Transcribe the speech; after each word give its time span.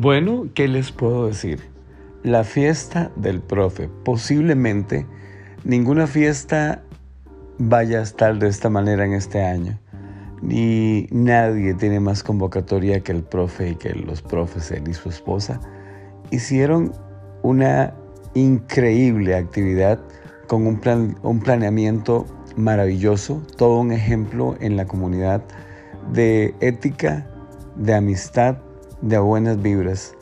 Bueno, 0.00 0.46
¿qué 0.54 0.68
les 0.68 0.92
puedo 0.92 1.26
decir? 1.26 1.58
La 2.22 2.44
fiesta 2.44 3.10
del 3.16 3.40
profe. 3.40 3.88
Posiblemente 4.04 5.06
ninguna 5.64 6.06
fiesta 6.06 6.84
vaya 7.58 7.98
a 7.98 8.02
estar 8.02 8.38
de 8.38 8.46
esta 8.46 8.70
manera 8.70 9.04
en 9.04 9.14
este 9.14 9.42
año. 9.42 9.76
Ni 10.40 11.08
nadie 11.10 11.74
tiene 11.74 11.98
más 11.98 12.22
convocatoria 12.22 13.00
que 13.00 13.10
el 13.10 13.24
profe 13.24 13.70
y 13.70 13.74
que 13.74 13.92
los 13.92 14.22
profes, 14.22 14.70
él 14.70 14.86
y 14.86 14.94
su 14.94 15.08
esposa. 15.08 15.60
Hicieron 16.30 16.92
una 17.42 17.92
increíble 18.34 19.34
actividad 19.34 19.98
con 20.46 20.64
un, 20.68 20.78
plan, 20.78 21.18
un 21.24 21.40
planeamiento 21.40 22.24
maravilloso, 22.54 23.42
todo 23.56 23.80
un 23.80 23.90
ejemplo 23.90 24.54
en 24.60 24.76
la 24.76 24.86
comunidad 24.86 25.42
de 26.12 26.54
ética, 26.60 27.28
de 27.74 27.94
amistad, 27.94 28.58
de 29.00 29.18
buenas 29.18 29.60
vibras. 29.60 30.14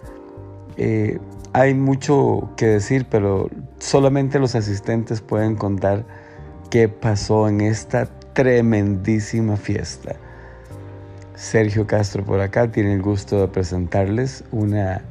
Eh, 0.77 1.19
hay 1.53 1.75
mucho 1.75 2.51
que 2.57 2.67
decir, 2.67 3.07
pero 3.11 3.49
solamente 3.79 4.39
los 4.39 4.55
asistentes 4.55 5.21
pueden 5.21 5.57
contar 5.57 6.05
qué 6.71 6.89
pasó 6.89 7.49
en 7.49 7.63
esta 7.63 8.07
tremendísima 8.35 9.57
fiesta. 9.57 10.17
Sergio 11.35 11.87
Castro 11.87 12.25
por 12.25 12.41
acá 12.41 12.71
tiene 12.71 12.95
el 12.95 13.03
gusto 13.03 13.41
de 13.41 13.49
presentarles 13.49 14.45
una, 14.53 15.03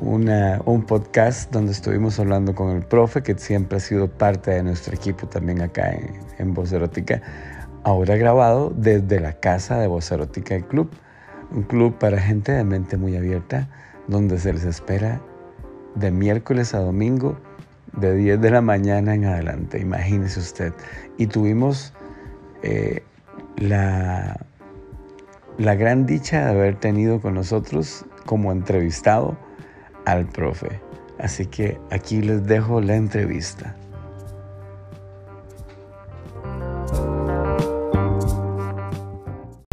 una, 0.00 0.60
un 0.64 0.82
podcast 0.82 1.50
donde 1.50 1.72
estuvimos 1.72 2.18
hablando 2.18 2.54
con 2.54 2.70
el 2.70 2.82
profe, 2.82 3.22
que 3.22 3.36
siempre 3.36 3.78
ha 3.78 3.80
sido 3.80 4.08
parte 4.08 4.50
de 4.52 4.62
nuestro 4.62 4.94
equipo 4.94 5.26
también 5.26 5.60
acá 5.60 5.92
en, 5.92 6.20
en 6.38 6.54
Voz 6.54 6.72
Erótica, 6.72 7.20
ahora 7.84 8.16
grabado 8.16 8.72
desde 8.74 9.20
la 9.20 9.34
casa 9.34 9.78
de 9.78 9.86
Voz 9.86 10.10
Erótica 10.10 10.54
del 10.54 10.64
Club 10.64 10.90
un 11.54 11.62
club 11.62 11.98
para 11.98 12.18
gente 12.20 12.52
de 12.52 12.64
mente 12.64 12.96
muy 12.96 13.16
abierta, 13.16 13.68
donde 14.08 14.38
se 14.38 14.52
les 14.52 14.64
espera 14.64 15.20
de 15.94 16.10
miércoles 16.10 16.74
a 16.74 16.78
domingo, 16.78 17.38
de 17.92 18.14
10 18.14 18.40
de 18.40 18.50
la 18.50 18.62
mañana 18.62 19.14
en 19.14 19.26
adelante, 19.26 19.78
imagínese 19.78 20.40
usted. 20.40 20.72
Y 21.18 21.26
tuvimos 21.26 21.92
eh, 22.62 23.02
la, 23.56 24.40
la 25.58 25.74
gran 25.74 26.06
dicha 26.06 26.46
de 26.46 26.50
haber 26.52 26.76
tenido 26.76 27.20
con 27.20 27.34
nosotros 27.34 28.04
como 28.24 28.50
entrevistado 28.50 29.36
al 30.06 30.26
profe. 30.26 30.80
Así 31.18 31.46
que 31.46 31.78
aquí 31.90 32.22
les 32.22 32.44
dejo 32.46 32.80
la 32.80 32.96
entrevista. 32.96 33.76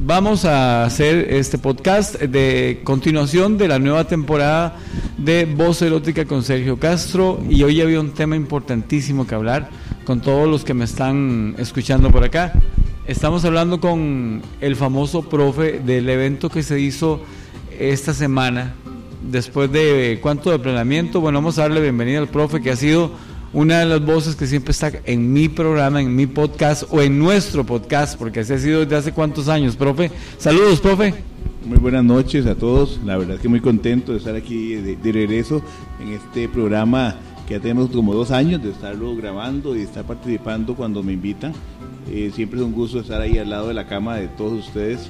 Vamos 0.09 0.43
a 0.43 0.85
hacer 0.85 1.31
este 1.35 1.59
podcast 1.59 2.15
de 2.15 2.81
continuación 2.83 3.59
de 3.59 3.67
la 3.67 3.77
nueva 3.77 4.05
temporada 4.05 4.75
de 5.19 5.45
Voz 5.45 5.83
Erótica 5.83 6.25
con 6.25 6.41
Sergio 6.41 6.79
Castro 6.79 7.39
y 7.47 7.61
hoy 7.61 7.79
había 7.79 7.99
un 7.99 8.09
tema 8.09 8.35
importantísimo 8.35 9.27
que 9.27 9.35
hablar 9.35 9.69
con 10.05 10.19
todos 10.19 10.49
los 10.49 10.63
que 10.63 10.73
me 10.73 10.85
están 10.85 11.53
escuchando 11.59 12.09
por 12.09 12.23
acá. 12.23 12.53
Estamos 13.05 13.45
hablando 13.45 13.80
con 13.80 14.41
el 14.61 14.75
famoso 14.75 15.30
profe 15.30 15.80
del 15.80 16.09
evento 16.09 16.49
que 16.49 16.63
se 16.63 16.80
hizo 16.80 17.21
esta 17.77 18.11
semana 18.15 18.73
después 19.21 19.71
de 19.71 20.17
cuánto 20.23 20.49
de 20.49 20.57
planeamiento. 20.57 21.21
Bueno, 21.21 21.37
vamos 21.37 21.59
a 21.59 21.63
darle 21.63 21.81
bienvenida 21.81 22.17
al 22.17 22.30
profe 22.30 22.61
que 22.61 22.71
ha 22.71 22.75
sido 22.75 23.11
una 23.53 23.80
de 23.80 23.86
las 23.86 24.05
voces 24.05 24.36
que 24.36 24.45
siempre 24.45 24.72
está 24.72 24.92
en 25.05 25.33
mi 25.33 25.50
programa, 25.50 26.02
en 26.02 26.16
mi 26.16 26.28
podcast 26.28 26.83
o 26.89 27.02
en 27.02 27.17
nuestro 27.17 27.66
podcast, 27.66 28.17
porque 28.17 28.42
así 28.42 28.53
ha 28.53 28.58
sido 28.59 28.81
desde 28.81 28.95
hace 28.95 29.11
cuántos 29.11 29.47
años, 29.50 29.75
profe. 29.75 30.11
Saludos, 30.38 30.80
profe. 30.80 31.16
Muy 31.66 31.77
buenas 31.77 32.03
noches 32.03 32.45
a 32.45 32.55
todos. 32.55 33.00
La 33.05 33.17
verdad 33.17 33.36
es 33.36 33.42
que 33.42 33.50
muy 33.50 33.59
contento 33.59 34.11
de 34.11 34.20
estar 34.20 34.36
aquí 34.36 34.76
de, 34.76 35.11
regreso 35.11 35.61
en 35.99 36.14
este 36.14 36.48
programa 36.48 37.15
que 37.48 37.55
ya 37.55 37.60
tenemos 37.60 37.89
como 37.89 38.14
dos 38.14 38.32
años 38.32 38.61
de 38.61 38.70
estarlo 38.70 39.15
grabando 39.15 39.76
y 39.76 39.81
estar 39.81 40.05
participando 40.05 40.76
cuando 40.76 41.02
me 41.02 41.14
invitan. 41.14 41.54
Eh, 42.11 42.31
siempre 42.33 42.60
es 42.60 42.66
un 42.66 42.73
gusto 42.73 42.99
estar 42.99 43.20
ahí 43.20 43.39
al 43.39 43.49
lado 43.49 43.67
de 43.67 43.73
la 43.73 43.87
cama 43.87 44.16
de 44.17 44.27
todos 44.27 44.67
ustedes. 44.67 45.10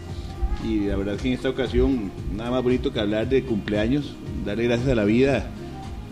Y 0.66 0.88
la 0.88 0.95
verdad 0.95 1.16
es 1.16 1.21
que 1.21 1.27
en 1.29 1.33
esta 1.33 1.50
ocasión, 1.50 2.11
nada 2.35 2.51
más 2.51 2.63
bonito 2.63 2.91
que 2.91 3.00
hablar 3.00 3.27
de 3.27 3.44
cumpleaños, 3.44 4.16
darle 4.45 4.66
gracias 4.66 4.89
a 4.89 4.95
la 4.95 5.06
vida 5.06 5.50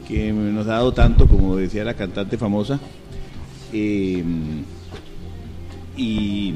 que 0.07 0.31
nos 0.31 0.67
ha 0.67 0.73
dado 0.73 0.93
tanto, 0.93 1.27
como 1.27 1.57
decía 1.57 1.83
la 1.83 1.93
cantante 1.93 2.37
famosa. 2.37 2.79
Eh, 3.73 4.23
y, 5.97 6.53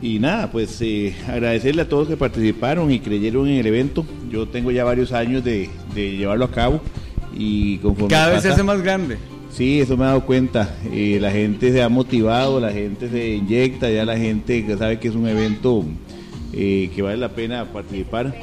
y, 0.00 0.18
nada, 0.18 0.50
pues 0.50 0.80
eh, 0.80 1.14
agradecerle 1.26 1.82
a 1.82 1.88
todos 1.88 2.08
que 2.08 2.16
participaron 2.16 2.90
y 2.90 3.00
creyeron 3.00 3.48
en 3.48 3.58
el 3.58 3.66
evento. 3.66 4.04
Yo 4.30 4.46
tengo 4.46 4.70
ya 4.70 4.84
varios 4.84 5.12
años 5.12 5.42
de, 5.42 5.68
llevarlo 5.94 6.44
a 6.44 6.50
cabo 6.50 6.80
y 7.36 7.78
conforme 7.78 8.10
Cada 8.10 8.30
vez 8.30 8.42
se 8.42 8.50
hace 8.50 8.62
más 8.62 8.80
grande. 8.82 9.18
Sí, 9.50 9.80
eso 9.80 9.96
me 9.96 10.04
he 10.04 10.06
dado 10.06 10.24
cuenta. 10.24 10.76
Eh, 10.92 11.18
la 11.20 11.32
gente 11.32 11.72
se 11.72 11.82
ha 11.82 11.88
motivado, 11.88 12.60
la 12.60 12.70
gente 12.70 13.08
se 13.08 13.30
inyecta, 13.30 13.90
ya 13.90 14.04
la 14.04 14.16
gente 14.16 14.64
sabe 14.78 15.00
que 15.00 15.08
es 15.08 15.14
un 15.14 15.26
evento 15.26 15.84
que 16.52 17.00
vale 17.00 17.16
la 17.16 17.28
pena 17.28 17.64
participar 17.72 18.34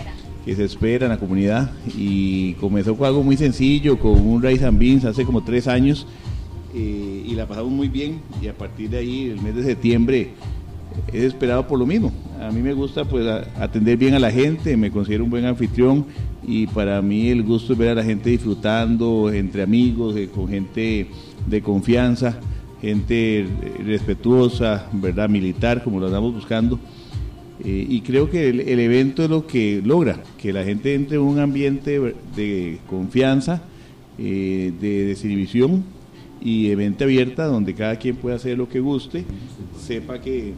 que 0.47 0.55
se 0.55 0.63
espera 0.63 1.07
en 1.07 1.11
la 1.11 1.17
comunidad 1.17 1.71
y 1.97 2.53
comenzó 2.53 2.95
con 2.95 3.05
algo 3.05 3.21
muy 3.21 3.35
sencillo, 3.35 3.99
con 3.99 4.13
un 4.13 4.41
Rice 4.41 4.65
and 4.65 4.79
Beans 4.79 5.03
hace 5.03 5.25
como 5.25 5.43
tres 5.43 5.67
años 5.67 6.07
eh, 6.73 7.25
y 7.27 7.35
la 7.35 7.45
pasamos 7.45 7.69
muy 7.69 7.89
bien 7.89 8.21
y 8.41 8.47
a 8.47 8.53
partir 8.53 8.89
de 8.89 8.99
ahí, 8.99 9.25
el 9.25 9.41
mes 9.41 9.55
de 9.55 9.63
septiembre, 9.65 10.29
es 11.11 11.23
esperado 11.25 11.67
por 11.67 11.77
lo 11.77 11.85
mismo. 11.85 12.13
A 12.41 12.49
mí 12.49 12.61
me 12.61 12.71
gusta 12.71 13.03
pues 13.03 13.27
atender 13.59 13.97
bien 13.97 14.13
a 14.13 14.19
la 14.19 14.31
gente, 14.31 14.77
me 14.77 14.89
considero 14.89 15.25
un 15.25 15.29
buen 15.29 15.43
anfitrión 15.43 16.05
y 16.47 16.65
para 16.67 17.01
mí 17.01 17.27
el 17.27 17.43
gusto 17.43 17.73
es 17.73 17.79
ver 17.79 17.89
a 17.89 17.95
la 17.95 18.03
gente 18.05 18.29
disfrutando 18.29 19.29
entre 19.33 19.63
amigos, 19.63 20.15
eh, 20.15 20.29
con 20.33 20.47
gente 20.47 21.07
de 21.45 21.61
confianza, 21.61 22.39
gente 22.81 23.45
respetuosa, 23.85 24.87
verdad, 24.93 25.27
militar, 25.27 25.83
como 25.83 25.99
lo 25.99 26.05
estamos 26.05 26.33
buscando. 26.33 26.79
Eh, 27.63 27.87
y 27.89 28.01
creo 28.01 28.29
que 28.29 28.49
el, 28.49 28.79
evento 28.79 29.23
es 29.23 29.29
lo 29.29 29.47
que 29.47 29.81
logra, 29.83 30.21
que 30.37 30.53
la 30.53 30.63
gente 30.63 30.93
entre 30.93 31.15
en 31.15 31.23
un 31.23 31.39
ambiente 31.39 32.13
de 32.35 32.77
confianza, 32.87 33.63
eh, 34.19 34.71
de 34.79 35.05
desinhibición 35.05 35.83
y 36.39 36.67
de 36.69 36.75
mente 36.75 37.03
abierta, 37.03 37.45
donde 37.45 37.73
cada 37.73 37.95
quien 37.97 38.15
puede 38.15 38.35
hacer 38.35 38.57
lo 38.57 38.69
que 38.69 38.79
guste, 38.79 39.25
sepa 39.79 40.21
que, 40.21 40.53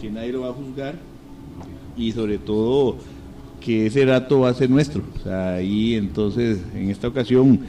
que 0.00 0.10
nadie 0.10 0.32
lo 0.32 0.42
va 0.42 0.48
a 0.48 0.52
juzgar 0.54 0.94
y 1.96 2.12
sobre 2.12 2.38
todo 2.38 2.96
que 3.60 3.86
ese 3.86 4.06
rato 4.06 4.40
va 4.40 4.48
a 4.48 4.54
ser 4.54 4.70
nuestro. 4.70 5.02
O 5.26 5.30
ahí 5.30 5.94
entonces, 5.94 6.58
en 6.74 6.88
esta 6.88 7.08
ocasión, 7.08 7.60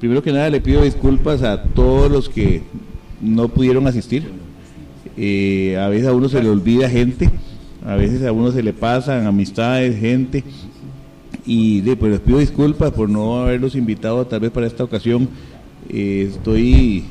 primero 0.00 0.22
que 0.22 0.32
nada 0.32 0.48
le 0.48 0.62
pido 0.62 0.82
disculpas 0.82 1.42
a 1.42 1.62
todos 1.62 2.10
los 2.10 2.30
que 2.30 2.62
no 3.20 3.48
pudieron 3.48 3.86
asistir. 3.86 4.24
Eh, 5.18 5.76
a 5.78 5.88
veces 5.88 6.08
a 6.08 6.14
uno 6.14 6.30
se 6.30 6.42
le 6.42 6.48
olvida 6.48 6.88
gente 6.88 7.30
a 7.84 7.96
veces 7.96 8.24
a 8.24 8.32
uno 8.32 8.50
se 8.50 8.62
le 8.62 8.72
pasan 8.72 9.26
amistades, 9.26 9.98
gente, 9.98 10.42
y 11.46 11.82
pues 11.82 12.12
les 12.12 12.20
pido 12.20 12.38
disculpas 12.38 12.92
por 12.92 13.08
no 13.08 13.42
haberlos 13.42 13.74
invitado 13.74 14.26
tal 14.26 14.40
vez 14.40 14.50
para 14.50 14.66
esta 14.66 14.84
ocasión. 14.84 15.28
Eh, 15.90 16.30
estoy 16.30 17.04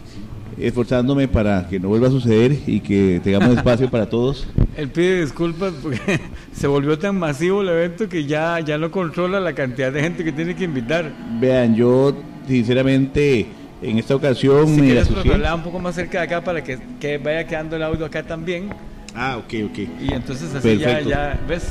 esforzándome 0.57 1.27
para 1.27 1.67
que 1.67 1.79
no 1.79 1.89
vuelva 1.89 2.07
a 2.07 2.11
suceder 2.11 2.57
y 2.65 2.79
que 2.79 3.21
tengamos 3.23 3.57
espacio 3.57 3.89
para 3.89 4.09
todos. 4.09 4.47
Él 4.75 4.89
pide 4.89 5.21
disculpas 5.21 5.73
porque 5.81 6.19
se 6.53 6.67
volvió 6.67 6.97
tan 6.97 7.17
masivo 7.17 7.61
el 7.61 7.69
evento 7.69 8.09
que 8.09 8.25
ya, 8.25 8.59
ya 8.59 8.77
no 8.77 8.89
controla 8.89 9.39
la 9.39 9.53
cantidad 9.53 9.91
de 9.91 10.01
gente 10.01 10.23
que 10.23 10.31
tiene 10.31 10.55
que 10.55 10.63
invitar. 10.63 11.11
Vean, 11.39 11.75
yo 11.75 12.15
sinceramente 12.47 13.45
en 13.83 13.99
esta 13.99 14.15
ocasión... 14.15 14.67
Si 14.67 14.81
quieres 14.81 15.09
hablar 15.11 15.55
un 15.55 15.63
poco 15.63 15.79
más 15.79 15.93
cerca 15.93 16.19
de 16.19 16.23
acá 16.25 16.43
para 16.43 16.63
que, 16.63 16.79
que 16.99 17.19
vaya 17.19 17.45
quedando 17.45 17.75
el 17.75 17.83
audio 17.83 18.05
acá 18.05 18.23
también. 18.23 18.69
Ah, 19.15 19.37
ok, 19.37 19.53
ok. 19.69 19.79
Y 20.01 20.13
entonces 20.13 20.53
así 20.55 20.77
ya, 20.77 21.01
ya, 21.01 21.39
¿ves? 21.47 21.67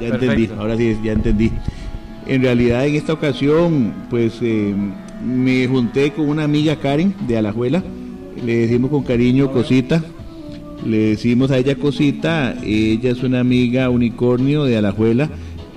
Ya, 0.00 0.06
entendí, 0.06 0.48
ahora 0.56 0.76
sí, 0.76 0.96
ya 1.02 1.12
entendí. 1.12 1.50
En 2.26 2.42
realidad 2.42 2.86
en 2.86 2.94
esta 2.94 3.12
ocasión, 3.12 3.92
pues 4.10 4.38
eh, 4.42 4.74
me 5.24 5.66
junté 5.66 6.12
con 6.12 6.28
una 6.28 6.44
amiga 6.44 6.76
Karen 6.76 7.14
de 7.26 7.38
Alajuela, 7.38 7.82
le 8.44 8.56
decimos 8.58 8.90
con 8.90 9.02
cariño 9.02 9.52
Cosita, 9.52 10.02
le 10.84 10.98
decimos 10.98 11.50
a 11.50 11.58
ella 11.58 11.76
Cosita, 11.76 12.54
ella 12.62 13.10
es 13.10 13.22
una 13.22 13.40
amiga 13.40 13.88
unicornio 13.90 14.64
de 14.64 14.76
Alajuela 14.76 15.30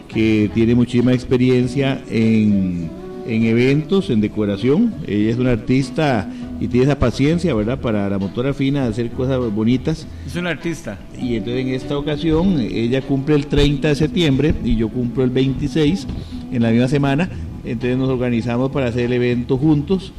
que 0.08 0.50
tiene 0.54 0.76
muchísima 0.76 1.14
experiencia 1.14 2.02
en, 2.10 2.90
en 3.28 3.44
eventos, 3.44 4.10
en 4.10 4.22
decoración, 4.22 4.94
ella 5.06 5.32
es 5.32 5.38
una 5.38 5.52
artista 5.52 6.30
y 6.60 6.68
tiene 6.68 6.86
esa 6.86 7.00
paciencia, 7.00 7.54
¿verdad? 7.54 7.80
Para 7.80 8.10
la 8.10 8.18
motora 8.18 8.54
fina 8.54 8.86
hacer 8.86 9.12
cosas 9.12 9.40
bonitas. 9.54 10.08
Es 10.26 10.36
una 10.36 10.50
artista. 10.52 10.98
Y 11.20 11.36
entonces 11.36 11.66
en 11.66 11.74
esta 11.74 11.98
ocasión 11.98 12.60
ella 12.60 13.02
cumple 13.02 13.36
el 13.36 13.48
30 13.48 13.90
de 13.90 13.96
septiembre 13.96 14.56
y 14.64 14.76
yo 14.76 14.90
cumplo 14.90 15.24
el 15.24 15.30
26 15.30 16.08
en 16.52 16.62
la 16.62 16.72
misma 16.72 16.88
semana. 16.88 17.30
Entonces 17.64 17.98
nos 17.98 18.10
organizamos 18.10 18.72
para 18.72 18.88
hacer 18.88 19.06
el 19.06 19.14
evento 19.14 19.58
juntos 19.58 20.14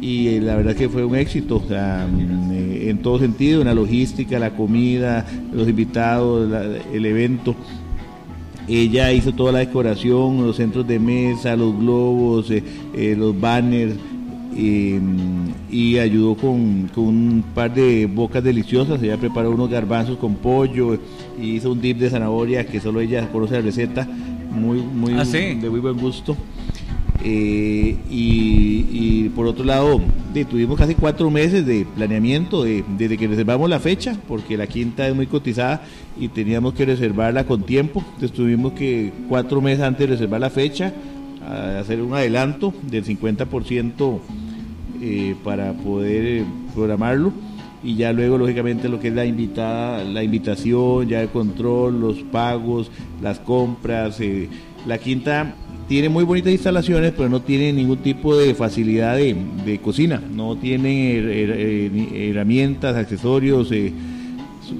y 0.00 0.40
la 0.40 0.56
verdad 0.56 0.74
que 0.74 0.88
fue 0.88 1.04
un 1.04 1.14
éxito, 1.14 1.56
o 1.56 1.68
sea, 1.68 2.08
mm, 2.10 2.88
en 2.88 2.98
todo 2.98 3.18
sentido, 3.18 3.60
en 3.60 3.66
la 3.66 3.74
logística, 3.74 4.38
la 4.38 4.50
comida, 4.50 5.26
los 5.52 5.68
invitados, 5.68 6.50
el 6.92 7.06
evento. 7.06 7.54
Ella 8.66 9.12
hizo 9.12 9.32
toda 9.32 9.52
la 9.52 9.58
decoración, 9.58 10.46
los 10.46 10.56
centros 10.56 10.86
de 10.88 10.98
mesa, 10.98 11.54
los 11.54 11.78
globos, 11.78 12.50
eh, 12.50 12.62
eh, 12.94 13.14
los 13.16 13.38
banners 13.38 13.94
y 14.56 15.98
ayudó 15.98 16.36
con, 16.36 16.90
un 16.96 17.44
par 17.54 17.74
de 17.74 18.06
bocas 18.06 18.42
deliciosas. 18.42 19.02
Ella 19.02 19.16
preparó 19.16 19.50
unos 19.50 19.70
garbanzos 19.70 20.16
con 20.18 20.36
pollo 20.36 20.98
y 21.40 21.56
hizo 21.56 21.72
un 21.72 21.80
dip 21.80 21.98
de 21.98 22.10
zanahoria 22.10 22.66
que 22.66 22.80
solo 22.80 23.00
ella 23.00 23.30
conoce 23.30 23.54
la 23.54 23.60
receta, 23.60 24.08
muy, 24.50 24.78
muy, 24.78 25.14
¿Ah, 25.14 25.24
de 25.24 25.68
muy 25.70 25.80
buen 25.80 25.98
gusto. 25.98 26.36
Eh, 27.26 27.96
y, 28.10 29.30
por 29.30 29.46
otro 29.46 29.64
lado, 29.64 30.00
tuvimos 30.50 30.78
casi 30.78 30.94
cuatro 30.94 31.30
meses 31.30 31.64
de 31.64 31.86
planeamiento 31.96 32.64
desde 32.64 33.16
que 33.16 33.26
reservamos 33.26 33.70
la 33.70 33.80
fecha, 33.80 34.16
porque 34.28 34.58
la 34.58 34.66
quinta 34.66 35.08
es 35.08 35.14
muy 35.14 35.26
cotizada 35.26 35.82
y 36.20 36.28
teníamos 36.28 36.74
que 36.74 36.84
reservarla 36.84 37.46
con 37.46 37.62
tiempo. 37.62 38.04
Entonces 38.14 38.32
tuvimos 38.32 38.74
que 38.74 39.10
cuatro 39.28 39.62
meses 39.62 39.82
antes 39.82 40.00
de 40.00 40.14
reservar 40.14 40.40
la 40.40 40.50
fecha, 40.50 40.92
hacer 41.80 42.02
un 42.02 42.14
adelanto 42.14 42.74
del 42.82 43.04
50% 43.04 44.20
eh, 45.04 45.36
para 45.44 45.72
poder 45.72 46.24
eh, 46.24 46.44
programarlo. 46.74 47.32
Y 47.82 47.96
ya 47.96 48.12
luego, 48.12 48.38
lógicamente, 48.38 48.88
lo 48.88 48.98
que 48.98 49.08
es 49.08 49.14
la 49.14 49.26
invitada, 49.26 50.02
la 50.04 50.22
invitación, 50.22 51.06
ya 51.06 51.20
el 51.20 51.28
control, 51.28 52.00
los 52.00 52.16
pagos, 52.22 52.90
las 53.20 53.38
compras. 53.40 54.18
la 54.86 54.96
quinta 54.96 55.54
tiene 55.88 56.08
muy 56.08 56.24
bonitas 56.24 56.52
instalaciones, 56.52 57.12
pero 57.16 57.28
no 57.28 57.42
tiene 57.42 57.72
ningún 57.72 57.98
tipo 57.98 58.36
de 58.36 58.54
facilidad 58.54 59.16
de, 59.16 59.80
cocina, 59.82 60.22
no 60.32 60.56
tiene 60.56 62.30
herramientas, 62.30 62.96
accesorios, 62.96 63.70
eh, 63.70 63.92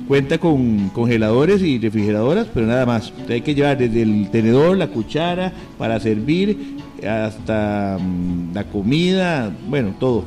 cuenta 0.08 0.38
con 0.38 0.88
congeladores 0.90 1.62
y 1.62 1.78
refrigeradoras, 1.78 2.46
pero 2.52 2.66
nada 2.66 2.86
más. 2.86 3.12
Hay 3.28 3.42
que 3.42 3.54
llevar 3.54 3.76
desde 3.76 4.02
el 4.02 4.30
tenedor, 4.30 4.78
la 4.78 4.88
cuchara 4.88 5.52
para 5.78 6.00
servir, 6.00 6.73
hasta 7.06 7.98
mm, 8.00 8.54
la 8.54 8.64
comida, 8.64 9.52
bueno, 9.68 9.94
todo. 9.98 10.24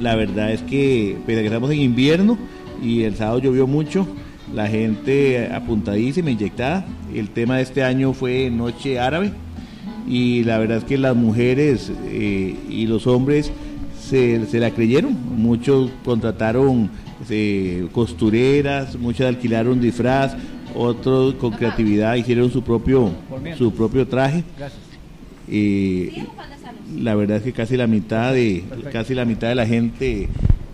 La 0.00 0.16
verdad 0.16 0.52
es 0.52 0.62
que, 0.62 1.16
pese 1.26 1.40
a 1.40 1.42
que 1.42 1.48
estamos 1.48 1.70
en 1.70 1.80
invierno 1.80 2.38
y 2.82 3.02
el 3.02 3.14
sábado 3.14 3.38
llovió 3.38 3.66
mucho, 3.66 4.06
la 4.54 4.66
gente 4.66 5.50
apuntadísima, 5.52 6.30
inyectada. 6.30 6.84
El 7.14 7.30
tema 7.30 7.56
de 7.56 7.62
este 7.62 7.84
año 7.84 8.12
fue 8.12 8.50
Noche 8.50 8.98
Árabe 8.98 9.32
y 10.06 10.44
la 10.44 10.58
verdad 10.58 10.78
es 10.78 10.84
que 10.84 10.98
las 10.98 11.14
mujeres 11.14 11.92
eh, 12.06 12.56
y 12.68 12.86
los 12.86 13.06
hombres 13.06 13.52
se, 14.00 14.44
se, 14.46 14.58
la 14.58 14.70
creyeron. 14.70 15.16
Muchos 15.36 15.90
contrataron 16.04 16.90
eh, 17.30 17.88
costureras, 17.92 18.96
muchos 18.96 19.26
alquilaron 19.26 19.80
disfraz, 19.80 20.34
otros 20.74 21.34
con 21.34 21.52
creatividad 21.52 22.14
hicieron 22.16 22.50
su 22.50 22.62
propio, 22.62 23.10
su 23.56 23.72
propio 23.72 24.06
traje. 24.06 24.44
Y 25.48 26.10
la 26.98 27.14
verdad 27.14 27.38
es 27.38 27.42
que 27.42 27.52
casi 27.52 27.76
la 27.76 27.86
mitad 27.86 28.32
de 28.32 28.64
casi 28.92 29.14
la 29.14 29.24
mitad 29.24 29.48
de 29.48 29.54
la 29.54 29.66
gente 29.66 30.28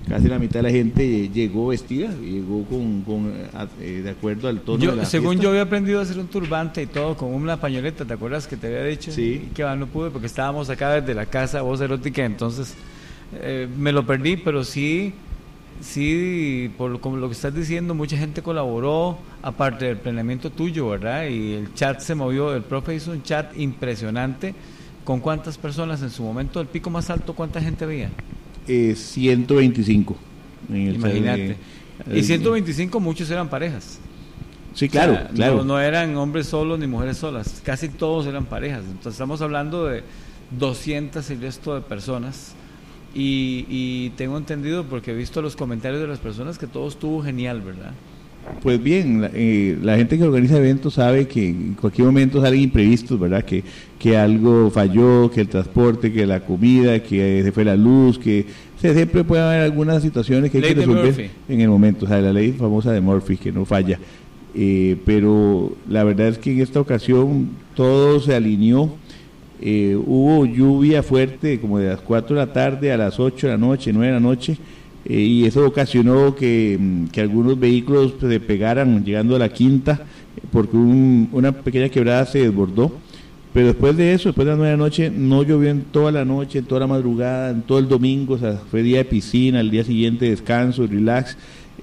casi 0.08 0.28
la 0.28 0.38
mitad 0.38 0.60
de 0.60 0.62
la 0.62 0.70
gente 0.70 1.28
llegó 1.28 1.68
vestida, 1.68 2.08
llegó 2.20 2.64
con, 2.64 3.02
con 3.02 3.32
eh, 3.80 4.00
de 4.02 4.10
acuerdo 4.10 4.48
al 4.48 4.60
tono 4.60 4.82
yo, 4.82 4.90
de 4.92 4.96
la 4.98 5.04
Según 5.04 5.38
yo 5.38 5.50
había 5.50 5.62
aprendido 5.62 6.00
a 6.00 6.02
hacer 6.02 6.18
un 6.18 6.28
turbante 6.28 6.82
y 6.82 6.86
todo 6.86 7.16
con 7.16 7.34
una 7.34 7.60
pañoleta, 7.60 8.04
¿te 8.04 8.14
acuerdas 8.14 8.46
que 8.46 8.56
te 8.56 8.68
había 8.68 8.84
dicho? 8.84 9.12
Sí. 9.12 9.48
que 9.54 9.62
no 9.62 9.86
pude 9.86 10.10
porque 10.10 10.26
estábamos 10.26 10.70
acá 10.70 11.00
desde 11.00 11.14
la 11.14 11.26
casa 11.26 11.62
voz 11.62 11.80
erótica, 11.80 12.24
entonces 12.24 12.74
eh, 13.34 13.68
me 13.76 13.92
lo 13.92 14.06
perdí, 14.06 14.36
pero 14.36 14.64
sí, 14.64 15.12
sí, 15.80 16.70
por 16.76 17.00
como 17.00 17.16
lo 17.16 17.28
que 17.28 17.34
estás 17.34 17.54
diciendo, 17.54 17.94
mucha 17.94 18.16
gente 18.16 18.42
colaboró, 18.42 19.18
aparte 19.42 19.86
del 19.86 19.96
planeamiento 19.96 20.50
tuyo, 20.50 20.88
¿verdad? 20.88 21.26
Y 21.28 21.54
el 21.54 21.74
chat 21.74 22.00
se 22.00 22.14
movió, 22.14 22.54
el 22.54 22.62
profe 22.62 22.94
hizo 22.94 23.12
un 23.12 23.22
chat 23.22 23.56
impresionante. 23.56 24.54
¿Con 25.04 25.20
cuántas 25.20 25.56
personas 25.56 26.02
en 26.02 26.10
su 26.10 26.22
momento, 26.22 26.60
el 26.60 26.66
pico 26.66 26.90
más 26.90 27.08
alto, 27.08 27.34
cuánta 27.34 27.60
gente 27.60 27.84
había? 27.84 28.10
125. 28.66 30.16
Imagínate. 30.68 31.56
y 32.14 32.22
125 32.22 33.00
muchos 33.00 33.30
eran 33.30 33.48
parejas. 33.48 33.98
Sí, 34.74 34.88
claro, 34.88 35.18
claro. 35.34 35.64
No, 35.64 35.80
eran 35.80 36.14
hombres 36.16 36.46
solos 36.46 36.78
ni 36.78 36.86
mujeres 36.86 37.16
solas, 37.16 37.62
casi 37.64 37.88
todos 37.88 38.26
eran 38.26 38.44
parejas. 38.44 38.82
Entonces 38.84 39.14
estamos 39.14 39.40
hablando 39.40 39.86
de 39.86 40.02
200 40.58 41.28
y 41.30 41.34
resto 41.36 41.74
de 41.74 41.80
personas. 41.80 42.54
Y, 43.20 44.12
tengo 44.16 44.38
entendido, 44.38 44.84
porque 44.84 45.10
he 45.10 45.14
visto 45.14 45.42
los 45.42 45.56
comentarios 45.56 46.00
de 46.00 46.06
las 46.06 46.18
personas, 46.18 46.58
que 46.58 46.66
todo 46.66 46.88
estuvo 46.88 47.22
genial, 47.22 47.60
¿verdad? 47.62 47.92
Pues 48.62 48.82
bien, 48.82 49.20
la, 49.20 49.30
eh, 49.34 49.76
la, 49.82 49.96
gente 49.96 50.16
que 50.16 50.24
organiza 50.24 50.56
eventos 50.56 50.94
sabe 50.94 51.26
que 51.26 51.48
en 51.48 51.74
cualquier 51.74 52.06
momento 52.06 52.40
salen 52.40 52.60
imprevistos, 52.60 53.18
¿verdad? 53.18 53.44
Que, 53.44 53.62
que 53.98 54.16
algo 54.16 54.70
falló, 54.70 55.30
que 55.30 55.40
el 55.42 55.48
transporte, 55.48 56.12
que 56.12 56.24
la 56.24 56.40
comida, 56.40 57.02
que 57.02 57.42
se 57.42 57.52
fue 57.52 57.64
la 57.64 57.76
luz, 57.76 58.18
que 58.18 58.46
siempre 58.80 59.24
puede 59.24 59.42
haber 59.42 59.62
algunas 59.62 60.02
situaciones 60.02 60.50
que 60.50 60.58
hay 60.58 60.64
que 60.64 60.74
resolver 60.74 61.30
en 61.48 61.60
el 61.60 61.68
momento. 61.68 62.06
O 62.06 62.08
sea, 62.08 62.20
la 62.20 62.32
ley 62.32 62.52
famosa 62.52 62.92
de 62.92 63.00
Murphy, 63.00 63.36
que 63.36 63.52
no 63.52 63.64
falla. 63.64 63.98
Eh, 64.54 64.96
pero 65.04 65.76
la 65.88 66.04
verdad 66.04 66.28
es 66.28 66.38
que 66.38 66.52
en 66.52 66.60
esta 66.60 66.80
ocasión 66.80 67.50
todo 67.74 68.20
se 68.20 68.34
alineó. 68.34 68.96
Eh, 69.60 69.96
hubo 69.96 70.46
lluvia 70.46 71.02
fuerte, 71.02 71.60
como 71.60 71.78
de 71.78 71.88
las 71.88 72.00
4 72.00 72.36
de 72.36 72.46
la 72.46 72.52
tarde 72.52 72.92
a 72.92 72.96
las 72.96 73.18
8 73.18 73.48
de 73.48 73.52
la 73.54 73.58
noche, 73.58 73.92
9 73.92 74.06
de 74.06 74.12
la 74.12 74.20
noche 74.20 74.56
eh, 75.04 75.20
y 75.20 75.44
eso 75.46 75.66
ocasionó 75.66 76.34
que, 76.34 76.76
mm, 76.78 77.06
que, 77.06 77.20
algunos 77.20 77.58
vehículos 77.58 78.14
se 78.20 78.40
pegaran 78.40 79.04
llegando 79.04 79.36
a 79.36 79.38
la 79.38 79.48
quinta 79.48 80.02
porque 80.52 80.76
una 80.76 81.52
pequeña 81.52 81.88
quebrada 81.88 82.26
se 82.26 82.40
desbordó. 82.40 82.92
Pero 83.54 83.68
después 83.68 83.96
de 83.96 84.12
eso, 84.12 84.28
después 84.28 84.44
de 84.44 84.50
las 84.52 84.58
nueve 84.58 84.72
de 84.72 84.76
la 84.76 84.84
noche, 84.84 85.10
no 85.10 85.42
llovió 85.42 85.70
en 85.70 85.82
toda 85.82 86.12
la 86.12 86.24
noche, 86.24 86.58
en 86.58 86.66
toda 86.66 86.80
la 86.82 86.86
madrugada, 86.86 87.50
en 87.50 87.62
todo 87.62 87.78
el 87.78 87.88
domingo, 87.88 88.34
o 88.34 88.38
sea, 88.38 88.60
fue 88.70 88.82
día 88.82 88.98
de 88.98 89.04
piscina, 89.06 89.60
el 89.60 89.70
día 89.70 89.84
siguiente 89.84 90.28
descanso, 90.28 90.86
relax. 90.86 91.36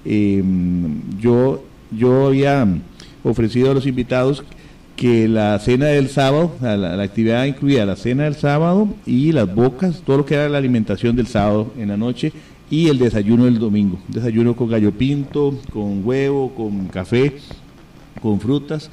Em, 0.06 1.01
yo, 1.19 1.63
yo 1.92 2.27
había 2.27 2.68
ofrecido 3.24 3.72
a 3.72 3.74
los 3.74 3.88
invitados 3.88 4.44
que 4.95 5.27
la 5.27 5.59
cena 5.59 5.88
del 5.88 6.09
sábado, 6.09 6.56
la, 6.62 6.77
la, 6.77 7.03
actividad 7.03 7.45
incluía 7.45 7.86
la 7.86 7.95
cena 7.95 8.24
del 8.24 8.36
sábado 8.36 8.88
y 9.06 9.31
las 9.33 9.53
bocas, 9.53 10.01
todo 10.06 10.18
lo 10.18 10.25
que 10.25 10.36
era 10.36 10.47
la 10.47 10.57
alimentación 10.57 11.15
del 11.15 11.27
sábado 11.27 11.74
en 11.77 11.89
la 11.89 11.97
noche 11.97 12.31
y 12.69 12.88
el 12.88 12.97
desayuno 12.97 13.45
del 13.45 13.59
domingo. 13.59 14.00
Desayuno 14.07 14.56
con 14.56 14.69
gallo 14.69 14.92
pinto, 14.92 15.59
con 15.71 16.06
huevo, 16.06 16.53
con 16.56 16.88
café, 16.88 17.34
con 18.22 18.39
frutas. 18.39 18.89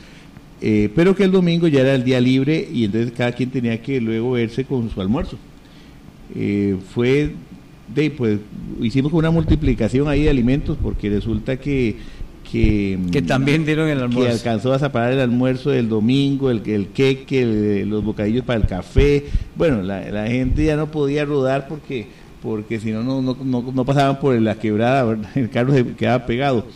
Eh, 0.60 0.90
pero 0.94 1.16
que 1.16 1.24
el 1.24 1.32
domingo 1.32 1.66
ya 1.66 1.80
era 1.80 1.94
el 1.94 2.04
día 2.04 2.20
libre 2.20 2.68
y 2.72 2.84
entonces 2.84 3.12
cada 3.12 3.32
quien 3.32 3.50
tenía 3.50 3.82
que 3.82 4.00
luego 4.00 4.32
verse 4.32 4.64
con 4.64 4.90
su 4.90 5.00
almuerzo. 5.00 5.36
Eh, 6.34 6.76
fue, 6.94 7.32
de, 7.92 8.10
pues 8.10 8.38
hicimos 8.80 9.12
una 9.12 9.30
multiplicación 9.30 10.08
ahí 10.08 10.22
de 10.22 10.30
alimentos 10.30 10.78
porque 10.80 11.10
resulta 11.10 11.56
que 11.56 11.96
que, 12.52 12.98
que, 13.10 13.22
también 13.22 13.64
dieron 13.64 13.88
el 13.88 13.98
almuerzo. 13.98 14.26
Que 14.26 14.32
alcanzó 14.32 14.74
a 14.74 14.78
separar 14.78 15.14
el 15.14 15.20
almuerzo 15.20 15.70
del 15.70 15.88
domingo, 15.88 16.50
el, 16.50 16.60
el 16.66 16.88
queque, 16.88 17.86
los 17.86 18.04
bocadillos 18.04 18.44
para 18.44 18.60
el 18.60 18.66
café. 18.66 19.24
Bueno, 19.56 19.80
la, 19.80 20.10
la, 20.10 20.26
gente 20.26 20.62
ya 20.62 20.76
no 20.76 20.90
podía 20.90 21.24
rodar 21.24 21.66
porque 21.66 22.08
porque 22.42 22.78
si 22.78 22.90
no, 22.90 23.02
no, 23.02 23.22
no, 23.22 23.84
pasaban 23.86 24.20
por 24.20 24.38
la 24.38 24.56
quebrada, 24.56 25.16
el 25.34 25.48
carro 25.48 25.72
se 25.72 25.86
quedaba 25.94 26.26
pegado. 26.26 26.66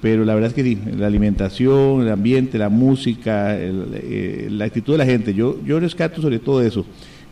Pero 0.00 0.24
la 0.24 0.32
verdad 0.32 0.48
es 0.48 0.54
que 0.54 0.62
sí, 0.62 0.78
la 0.96 1.08
alimentación, 1.08 2.02
el 2.02 2.10
ambiente, 2.10 2.56
la 2.56 2.70
música, 2.70 3.54
eh, 3.58 4.48
la 4.50 4.64
actitud 4.64 4.94
de 4.94 4.98
la 4.98 5.04
gente, 5.04 5.34
yo, 5.34 5.58
yo 5.62 5.78
rescato 5.78 6.22
sobre 6.22 6.38
todo 6.38 6.62
eso, 6.62 6.86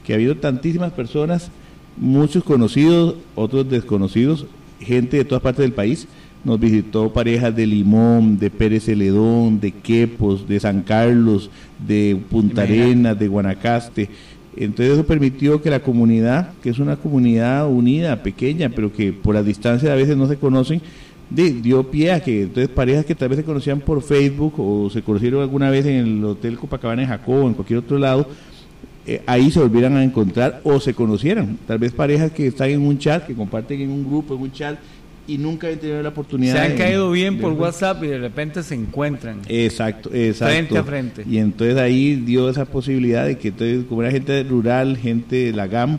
que 0.04 0.12
ha 0.12 0.16
habido 0.16 0.36
tantísimas 0.36 0.92
personas, 0.92 1.50
muchos 1.96 2.44
conocidos, 2.44 3.14
otros 3.36 3.70
desconocidos, 3.70 4.46
gente 4.80 5.16
de 5.16 5.24
todas 5.24 5.42
partes 5.42 5.62
del 5.62 5.72
país, 5.72 6.08
nos 6.46 6.60
visitó 6.60 7.12
parejas 7.12 7.54
de 7.54 7.66
Limón, 7.66 8.38
de 8.38 8.50
Pérez 8.50 8.84
Celedón, 8.84 9.60
de 9.60 9.72
Quepos, 9.72 10.46
de 10.48 10.60
San 10.60 10.82
Carlos, 10.82 11.50
de 11.86 12.16
Punta 12.30 12.62
Arenas, 12.62 13.18
de 13.18 13.26
Guanacaste, 13.26 14.08
entonces 14.56 14.94
eso 14.94 15.06
permitió 15.06 15.60
que 15.60 15.68
la 15.68 15.80
comunidad, 15.80 16.52
que 16.62 16.70
es 16.70 16.78
una 16.78 16.96
comunidad 16.96 17.68
unida, 17.68 18.22
pequeña, 18.22 18.70
pero 18.70 18.90
que 18.92 19.12
por 19.12 19.34
la 19.34 19.42
distancia 19.42 19.92
a 19.92 19.96
veces 19.96 20.16
no 20.16 20.26
se 20.26 20.38
conocen, 20.38 20.80
dio 21.28 21.90
pie 21.90 22.12
a 22.12 22.20
que 22.20 22.42
entonces 22.42 22.68
parejas 22.68 23.04
que 23.04 23.14
tal 23.14 23.28
vez 23.28 23.38
se 23.38 23.44
conocían 23.44 23.80
por 23.80 24.00
Facebook 24.00 24.54
o 24.56 24.88
se 24.88 25.02
conocieron 25.02 25.42
alguna 25.42 25.68
vez 25.68 25.84
en 25.84 25.96
el 25.96 26.24
Hotel 26.24 26.56
Copacabana 26.56 27.02
de 27.02 27.08
Jacob 27.08 27.44
o 27.44 27.48
en 27.48 27.54
cualquier 27.54 27.80
otro 27.80 27.98
lado, 27.98 28.28
eh, 29.06 29.22
ahí 29.26 29.50
se 29.50 29.60
volvieran 29.60 29.96
a 29.96 30.02
encontrar 30.02 30.60
o 30.64 30.80
se 30.80 30.94
conocieran. 30.94 31.58
Tal 31.66 31.78
vez 31.78 31.92
parejas 31.92 32.32
que 32.32 32.46
están 32.46 32.70
en 32.70 32.80
un 32.80 32.98
chat, 32.98 33.26
que 33.26 33.34
comparten 33.34 33.80
en 33.80 33.90
un 33.90 34.04
grupo, 34.04 34.34
en 34.34 34.40
un 34.40 34.52
chat, 34.52 34.78
y 35.26 35.38
nunca 35.38 35.68
he 35.68 35.76
tenido 35.76 36.02
la 36.02 36.10
oportunidad. 36.10 36.54
Se 36.54 36.60
han 36.60 36.76
caído 36.76 37.10
bien 37.10 37.38
por 37.38 37.52
WhatsApp 37.52 38.02
y 38.04 38.08
de 38.08 38.18
repente 38.18 38.62
se 38.62 38.74
encuentran. 38.74 39.40
Exacto, 39.48 40.10
exacto. 40.12 40.54
Frente 40.54 40.78
a 40.78 40.84
frente. 40.84 41.24
Y 41.28 41.38
entonces 41.38 41.76
ahí 41.76 42.16
dio 42.16 42.48
esa 42.48 42.64
posibilidad 42.64 43.26
de 43.26 43.36
que 43.38 43.48
entonces, 43.48 43.84
como 43.88 44.02
era 44.02 44.10
gente 44.10 44.42
rural, 44.44 44.96
gente 44.96 45.36
de 45.36 45.52
la 45.52 45.66
GAM, 45.66 45.98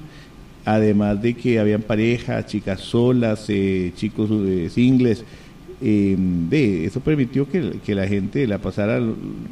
además 0.66 1.22
de 1.22 1.34
que 1.34 1.60
habían 1.60 1.82
parejas, 1.82 2.46
chicas 2.46 2.82
solas, 2.82 3.46
eh, 3.50 3.92
chicos 3.96 4.30
eh, 4.32 4.70
singles, 4.70 5.24
de 5.80 6.86
eso 6.86 7.02
permitió 7.02 7.48
que, 7.48 7.94
la 7.94 8.08
gente 8.08 8.48
la 8.48 8.58
pasara 8.58 9.00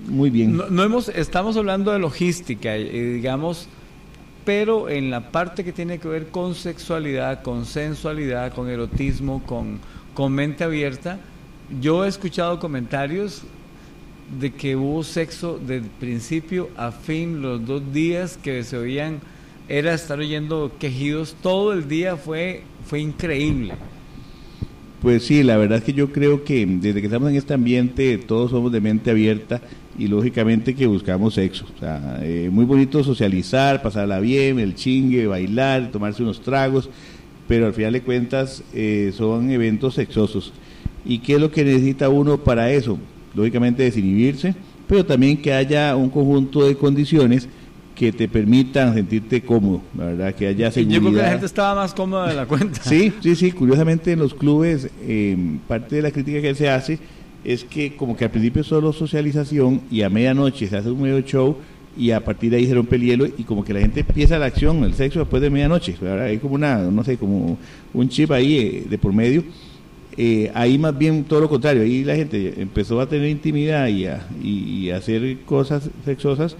muy 0.08 0.32
bien. 0.32 0.58
No, 0.58 0.84
hemos, 0.84 1.10
estamos 1.10 1.55
hablando 1.55 1.91
de 1.91 2.00
logística, 2.00 2.74
digamos, 2.74 3.67
pero 4.46 4.90
en 4.90 5.10
la 5.10 5.32
parte 5.32 5.64
que 5.64 5.74
tiene 5.74 6.00
que 6.00 6.08
ver 6.08 6.28
con 6.28 6.56
sexualidad, 6.56 7.42
con 7.42 7.66
sensualidad, 7.66 8.54
con 8.54 8.70
erotismo, 8.70 9.44
con, 9.44 9.80
con 10.14 10.32
mente 10.32 10.64
abierta, 10.64 11.20
yo 11.82 12.06
he 12.06 12.08
escuchado 12.08 12.60
comentarios 12.60 13.42
de 14.40 14.54
que 14.54 14.75
hubo 14.75 15.04
sexo 15.04 15.58
de 15.58 15.82
principio 15.82 16.70
a 16.78 16.92
fin 16.92 17.42
los 17.42 17.66
dos 17.66 17.92
días 17.92 18.38
que 18.38 18.64
se 18.64 18.78
oían 18.78 19.20
era 19.68 19.94
estar 19.94 20.20
oyendo 20.20 20.72
quejidos 20.80 21.36
todo 21.42 21.74
el 21.74 21.88
día 21.88 22.18
fue 22.18 22.64
fue 22.88 23.00
increíble 23.00 23.74
pues 25.05 25.24
sí 25.24 25.43
la 25.43 25.55
verdad 25.55 25.77
es 25.77 25.83
que 25.83 25.93
yo 25.93 26.12
creo 26.12 26.43
que 26.43 26.65
desde 26.65 27.00
que 27.00 27.05
estamos 27.05 27.29
en 27.29 27.35
este 27.35 27.53
ambiente 27.53 28.17
todos 28.17 28.50
somos 28.50 28.71
de 28.71 28.81
mente 28.81 29.12
abierta 29.12 29.62
y 30.00 30.07
lógicamente 30.07 30.74
que 30.74 30.88
buscamos 30.88 31.35
sexo. 31.35 31.67
O 31.75 31.79
sea 31.79 32.21
eh, 32.24 32.50
muy 32.51 32.65
bonito 32.65 33.03
socializar 33.03 33.83
pasarla 33.83 34.19
bien 34.19 34.57
el 34.57 34.74
chingue 34.74 35.27
bailar 35.27 35.91
tomarse 35.91 36.24
unos 36.24 36.41
tragos 36.41 36.89
pero 37.47 37.67
al 37.67 37.74
final 37.75 37.93
de 37.93 38.01
cuentas 38.01 38.63
eh, 38.74 39.13
son 39.15 39.51
eventos 39.51 39.93
sexosos. 39.93 40.53
Y 41.05 41.19
qué 41.19 41.35
es 41.35 41.39
lo 41.39 41.51
que 41.51 41.63
necesita 41.63 42.09
uno 42.09 42.43
para 42.43 42.71
eso 42.71 42.97
lógicamente 43.35 43.83
desinhibirse, 43.83 44.55
pero 44.88 45.05
también 45.05 45.38
que 45.38 45.53
haya 45.53 45.95
un 45.95 46.09
conjunto 46.09 46.65
de 46.65 46.77
condiciones 46.77 47.47
que 47.96 48.12
te 48.12 48.28
permitan 48.28 48.94
sentirte 48.94 49.42
cómodo, 49.42 49.82
la 49.98 50.06
verdad, 50.06 50.36
que 50.36 50.48
haya 50.48 50.70
seguridad. 50.70 50.96
yo 50.96 51.02
creo 51.02 51.14
que 51.14 51.22
la 51.22 51.30
gente 51.30 51.46
estaba 51.46 51.75
más 51.75 51.94
cómoda 51.94 52.28
de 52.28 52.36
la 52.36 52.46
cuenta. 52.48 52.84
Sí, 52.84 53.14
sí, 53.22 53.36
sí, 53.36 53.52
curiosamente 53.52 54.12
en 54.12 54.20
los 54.20 54.34
clubes, 54.34 54.90
em, 55.08 55.60
parte 55.60 55.96
de 55.96 56.02
la 56.02 56.12
crítica 56.12 56.42
que 56.42 56.54
se 56.54 56.70
hace 56.70 57.00
es 57.46 57.64
que 57.64 57.96
como 57.96 58.18
que 58.18 58.25
al 58.25 58.32
principio 58.32 58.64
solo 58.64 58.92
socialización 58.92 59.82
y 59.90 60.02
a 60.02 60.10
medianoche 60.10 60.68
se 60.68 60.75
hace 60.75 60.90
un 60.90 61.02
medio 61.02 61.22
show 61.22 61.56
y 61.98 62.12
a 62.12 62.24
partir 62.24 62.52
de 62.52 62.58
ahí 62.58 62.68
se 62.68 62.74
rompe 62.74 62.98
el 62.98 63.04
hielo 63.04 63.25
y 63.25 63.44
como 63.44 63.64
que 63.64 63.74
la 63.74 63.80
gente 63.80 64.02
empieza 64.02 64.38
la 64.38 64.48
acción, 64.48 64.84
el 64.84 64.94
sexo 64.96 65.20
después 65.20 65.42
de 65.42 65.50
medianoche, 65.50 65.96
hay 66.22 66.38
como 66.40 66.56
una, 66.56 66.80
no 66.80 67.04
sé, 67.04 67.18
como 67.18 67.58
un 67.94 68.10
chip 68.10 68.32
ahí 68.32 68.58
eh, 68.58 68.86
de 68.90 68.98
por 68.98 69.14
medio. 69.14 69.44
Eh, 70.18 70.50
ahí 70.54 70.78
más 70.78 70.98
bien 70.98 71.25
todo 71.25 71.42
lo 71.42 71.50
contrario, 71.50 71.84
ahí 71.84 72.04
la 72.04 72.16
gente 72.16 72.54
empezó 72.58 73.02
a 73.02 73.08
tener 73.08 73.30
intimidad 73.30 73.88
y 73.88 74.06
a, 74.06 74.25
y, 74.42 74.90
hacer 74.90 75.40
cosas 75.46 75.90
sexosas 76.06 76.56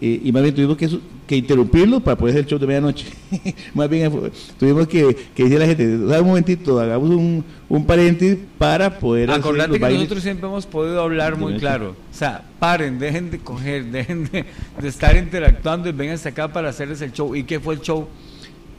eh, 0.00 0.20
y 0.24 0.32
más 0.32 0.42
bien 0.42 0.54
tuvimos 0.54 0.76
que, 0.76 0.88
que, 1.26 1.36
interrumpirlo 1.36 2.00
para 2.00 2.16
poder 2.16 2.34
hacer 2.34 2.44
el 2.44 2.50
show 2.50 2.58
de 2.58 2.66
medianoche. 2.66 3.06
más 3.74 3.88
bien 3.88 4.12
tuvimos 4.58 4.86
que, 4.88 5.16
que 5.34 5.44
decir 5.44 5.56
a 5.56 5.60
la 5.60 5.66
gente, 5.66 5.86
un 5.86 6.26
momentito, 6.26 6.78
hagamos 6.78 7.10
un, 7.10 7.44
un 7.68 7.86
paréntesis 7.86 8.38
para 8.58 8.98
poder... 8.98 9.30
Acordate 9.30 9.78
que 9.78 9.90
nosotros 9.90 10.22
siempre 10.22 10.46
hemos 10.48 10.66
podido 10.66 11.00
hablar 11.00 11.36
muy 11.36 11.56
claro. 11.58 11.90
O 11.90 12.14
sea, 12.14 12.44
paren, 12.58 12.98
dejen 12.98 13.30
de 13.30 13.38
coger, 13.38 13.84
dejen 13.92 14.24
de, 14.24 14.44
de 14.80 14.88
estar 14.88 15.16
interactuando 15.16 15.88
y 15.88 15.92
vengan 15.92 16.18
acá 16.24 16.52
para 16.52 16.68
hacerles 16.68 17.00
el 17.00 17.12
show. 17.12 17.34
¿Y 17.34 17.44
qué 17.44 17.60
fue 17.60 17.74
el 17.74 17.80
show? 17.80 18.08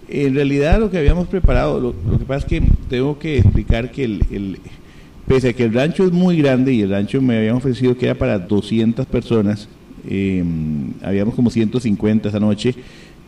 En 0.09 0.35
realidad 0.35 0.79
lo 0.79 0.89
que 0.89 0.97
habíamos 0.97 1.27
preparado, 1.27 1.79
lo, 1.79 2.17
que 2.17 2.25
pasa 2.25 2.39
es 2.39 2.45
que 2.45 2.63
tengo 2.89 3.19
que 3.19 3.39
explicar 3.39 3.91
que 3.91 4.05
el, 4.05 4.59
pese 5.27 5.49
a 5.49 5.53
que 5.53 5.63
el 5.65 5.73
rancho 5.73 6.05
es 6.05 6.13
muy 6.13 6.37
grande 6.37 6.73
y 6.73 6.81
el 6.81 6.91
rancho 6.91 7.21
me 7.21 7.37
habían 7.37 7.55
ofrecido 7.55 7.97
que 7.97 8.05
era 8.05 8.15
para 8.15 8.39
200 8.39 9.05
personas, 9.07 9.67
em, 10.09 10.93
habíamos 11.01 11.35
como 11.35 11.49
150 11.49 12.29
esa 12.29 12.39
noche, 12.39 12.75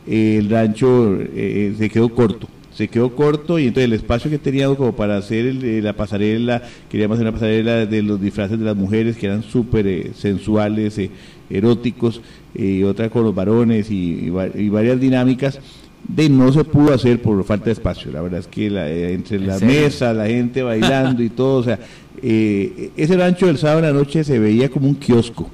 el 0.08 0.50
rancho 0.50 1.18
eh, 1.20 1.74
se 1.78 1.90
quedó 1.90 2.10
corto 2.10 2.48
se 2.74 2.88
quedó 2.88 3.14
corto 3.14 3.60
y 3.60 3.68
entonces 3.68 3.86
el 3.86 3.94
espacio 3.94 4.32
que 4.32 4.38
teníamos 4.38 4.78
como 4.78 4.94
para 4.94 5.18
hacer 5.18 5.54
la 5.84 5.92
pasarela, 5.92 6.62
queríamos 6.90 7.16
hacer 7.16 7.28
una 7.28 7.34
pasarela 7.34 7.86
de 7.86 8.02
los 8.02 8.22
disfraces 8.22 8.58
de 8.58 8.64
las 8.64 8.76
mujeres 8.78 9.18
que 9.18 9.26
eran 9.26 9.44
súper 9.44 9.86
eh, 9.86 10.12
sensuales, 10.16 10.98
eh, 10.98 11.12
eróticos, 11.50 12.22
y 12.56 12.84
otra 12.84 13.10
con 13.10 13.24
los 13.24 13.36
varones 13.36 13.92
y, 13.92 14.30
varias 14.30 15.00
dinámicas 15.00 15.60
de 16.08 16.30
no 16.30 16.52
se 16.52 16.64
pudo 16.64 16.94
hacer 16.94 17.22
por 17.22 17.44
falta 17.44 17.66
de 17.66 17.74
espacio. 17.74 18.12
La 18.12 18.22
verdad 18.22 18.40
es 18.40 18.48
que 18.48 18.68
eh, 18.68 19.14
entre 19.14 19.40
la 19.40 19.60
mesa, 19.60 20.14
la 20.14 20.28
gente 20.28 20.64
bailando 20.64 21.22
y 21.22 21.30
todo, 21.30 21.60
o 21.60 21.64
sea, 21.64 21.80
eh, 22.22 22.92
ese 22.96 23.18
rancho 23.18 23.46
del 23.46 23.58
sábado 23.58 23.80
en 23.80 23.86
la 23.86 23.94
noche 23.94 24.24
se 24.24 24.40
veía 24.40 24.70
como 24.70 24.88
un 24.88 24.96
kiosco. 24.96 25.50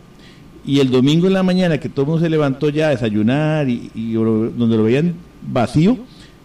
Y 0.65 0.79
el 0.79 0.89
domingo 0.89 1.27
en 1.27 1.33
la 1.33 1.43
mañana, 1.43 1.77
que 1.77 1.89
todo 1.89 2.01
el 2.01 2.07
mundo 2.07 2.23
se 2.23 2.29
levantó 2.29 2.69
ya 2.69 2.87
a 2.87 2.91
desayunar 2.91 3.69
y, 3.69 4.13
donde 4.13 4.77
lo 4.77 4.83
veían 4.83 5.13
vacío, 5.41 5.97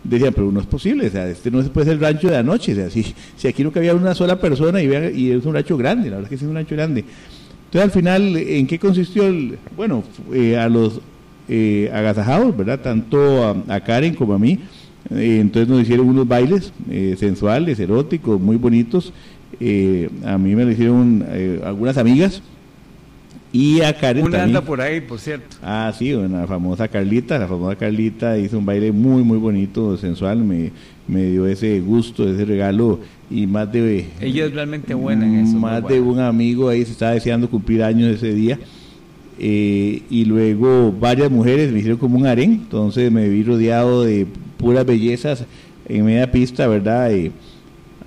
decían, 0.05 0.33
pero 0.35 0.53
no 0.53 0.61
es 0.61 0.67
posible, 0.67 1.07
o 1.07 1.11
sea, 1.11 1.29
este 1.29 1.51
no 1.51 1.63
puede 1.65 1.87
ser 1.87 1.95
el 1.95 2.01
rancho 2.01 2.29
de 2.29 2.35
la 2.35 2.43
noche, 2.43 2.73
o 2.73 2.75
sea, 2.75 2.91
si, 2.91 3.15
si 3.37 3.49
aquí 3.49 3.63
no 3.63 3.71
cabía 3.71 3.95
una 3.95 4.15
sola 4.15 4.39
persona 4.39 4.83
y, 4.83 4.87
y 5.17 5.31
es 5.31 5.45
un 5.45 5.55
rancho 5.55 5.77
grande, 5.77 6.11
la 6.11 6.17
verdad 6.17 6.33
es 6.33 6.39
que 6.39 6.45
es 6.45 6.49
un 6.49 6.55
rancho 6.55 6.75
grande. 6.75 7.05
Entonces, 7.67 7.83
al 7.83 7.91
final, 7.91 8.37
¿en 8.37 8.67
qué 8.67 8.79
consistió 8.79 9.27
el...? 9.27 9.57
Bueno, 9.77 10.03
eh, 10.33 10.57
a 10.57 10.69
los 10.69 11.01
eh, 11.53 11.91
agasajados, 11.93 12.57
¿verdad? 12.57 12.79
Tanto 12.79 13.45
a, 13.67 13.81
Karen 13.81 14.15
como 14.15 14.35
a 14.35 14.39
mí. 14.39 14.61
Eh, 15.11 15.39
entonces 15.41 15.69
nos 15.69 15.83
hicieron 15.83 16.09
unos 16.09 16.29
bailes 16.29 16.73
eh, 16.89 17.17
sensuales, 17.19 17.81
eróticos, 17.81 18.41
muy 18.41 18.55
bonitos. 18.55 19.13
A 20.25 20.39
mí 20.39 20.55
me 20.55 20.65
lo 20.65 20.71
hicieron 20.71 21.27
algunas 21.65 21.99
amigas. 21.99 22.41
Y 23.53 23.81
a 23.81 23.97
Karen 23.97 24.25
Una 24.25 24.45
anda 24.45 24.61
por 24.61 24.81
ahí, 24.81 25.01
por 25.01 25.19
cierto. 25.19 25.57
Ah, 25.63 25.93
sí, 25.97 26.13
una 26.13 26.47
famosa 26.47 26.87
Carlita. 26.87 27.39
La 27.39 27.49
famosa 27.49 27.77
Carlita 27.77 28.39
hizo 28.39 28.59
un 28.59 28.65
baile 28.65 28.93
muy, 28.93 29.25
muy 29.25 29.39
bonito, 29.39 29.97
sensual. 29.97 30.39
Me, 30.39 30.71
me 31.09 31.25
dio 31.25 31.47
ese 31.47 31.81
gusto, 31.81 32.29
ese 32.29 32.45
regalo. 32.45 33.01
Y 33.29 33.47
más 33.47 33.73
de. 33.73 34.07
Ella 34.21 34.47
es 34.47 34.55
realmente 34.55 34.95
buena 34.95 35.27
en 35.27 35.47
eso. 35.47 35.57
Más 35.57 35.87
de 35.87 36.01
un 36.01 36.21
amigo 36.21 36.69
ahí 36.69 36.85
se 36.85 36.93
estaba 36.93 37.13
deseando 37.13 37.51
cumplir 37.51 37.83
años 37.83 38.15
ese 38.15 38.33
día. 38.33 38.59
Eh, 39.43 40.03
y 40.11 40.27
luego 40.27 40.93
varias 40.93 41.31
mujeres 41.31 41.73
me 41.73 41.79
hicieron 41.79 41.99
como 41.99 42.19
un 42.19 42.27
harén, 42.27 42.53
entonces 42.53 43.11
me 43.11 43.27
vi 43.27 43.43
rodeado 43.43 44.05
de 44.05 44.27
puras 44.59 44.85
bellezas 44.85 45.47
en 45.89 46.05
media 46.05 46.31
pista, 46.31 46.69
¿verdad? 46.69 47.11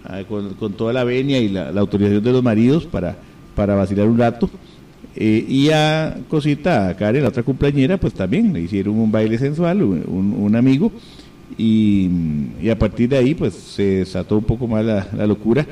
Ah, 0.05 0.21
con, 0.29 0.73
toda 0.73 0.93
la 0.93 1.03
venia 1.03 1.39
y 1.39 1.49
la, 1.49 1.69
autorización 1.69 2.23
de 2.23 2.31
los 2.31 2.43
maridos 2.43 2.85
para, 2.85 3.17
para 3.55 3.73
vacilar 3.73 4.07
un 4.07 4.19
rato. 4.19 4.47
Eh, 5.15 5.45
y 5.47 5.69
a 5.69 6.17
Cosita, 6.27 6.89
a 6.89 6.95
Karen, 6.95 7.23
la 7.23 7.29
otra 7.29 7.43
cumpleañera, 7.43 7.97
pues 7.97 8.13
también 8.13 8.51
le 8.51 8.61
hicieron 8.61 8.97
un 8.97 9.11
baile 9.11 9.37
sensual, 9.37 9.83
un, 9.83 10.55
amigo, 10.55 10.91
y, 11.57 12.09
a 12.71 12.77
partir 12.77 13.09
de 13.09 13.17
ahí 13.17 13.35
pues 13.35 13.53
se 13.53 13.99
desató 13.99 14.37
un 14.37 14.43
poco 14.43 14.67
más 14.67 14.83
la, 14.83 15.07
la 15.15 15.27
locura. 15.27 15.67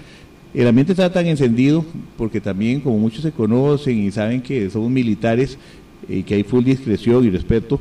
El 0.53 0.67
ambiente 0.67 0.91
está 0.91 1.12
tan 1.12 1.25
encendido 1.27 1.86
porque 2.17 2.41
también 2.41 2.81
como 2.81 3.00
muchos 3.00 3.21
se 3.24 3.31
conocen 3.31 3.98
y 3.98 4.12
saben 4.12 4.41
que 4.41 4.69
somos 4.69 4.91
militares 4.91 5.57
y 6.10 6.19
eh, 6.19 6.24
que 6.24 6.36
hay 6.36 6.43
full 6.43 6.63
discreción 6.63 7.25
y 7.25 7.29
respeto, 7.29 7.79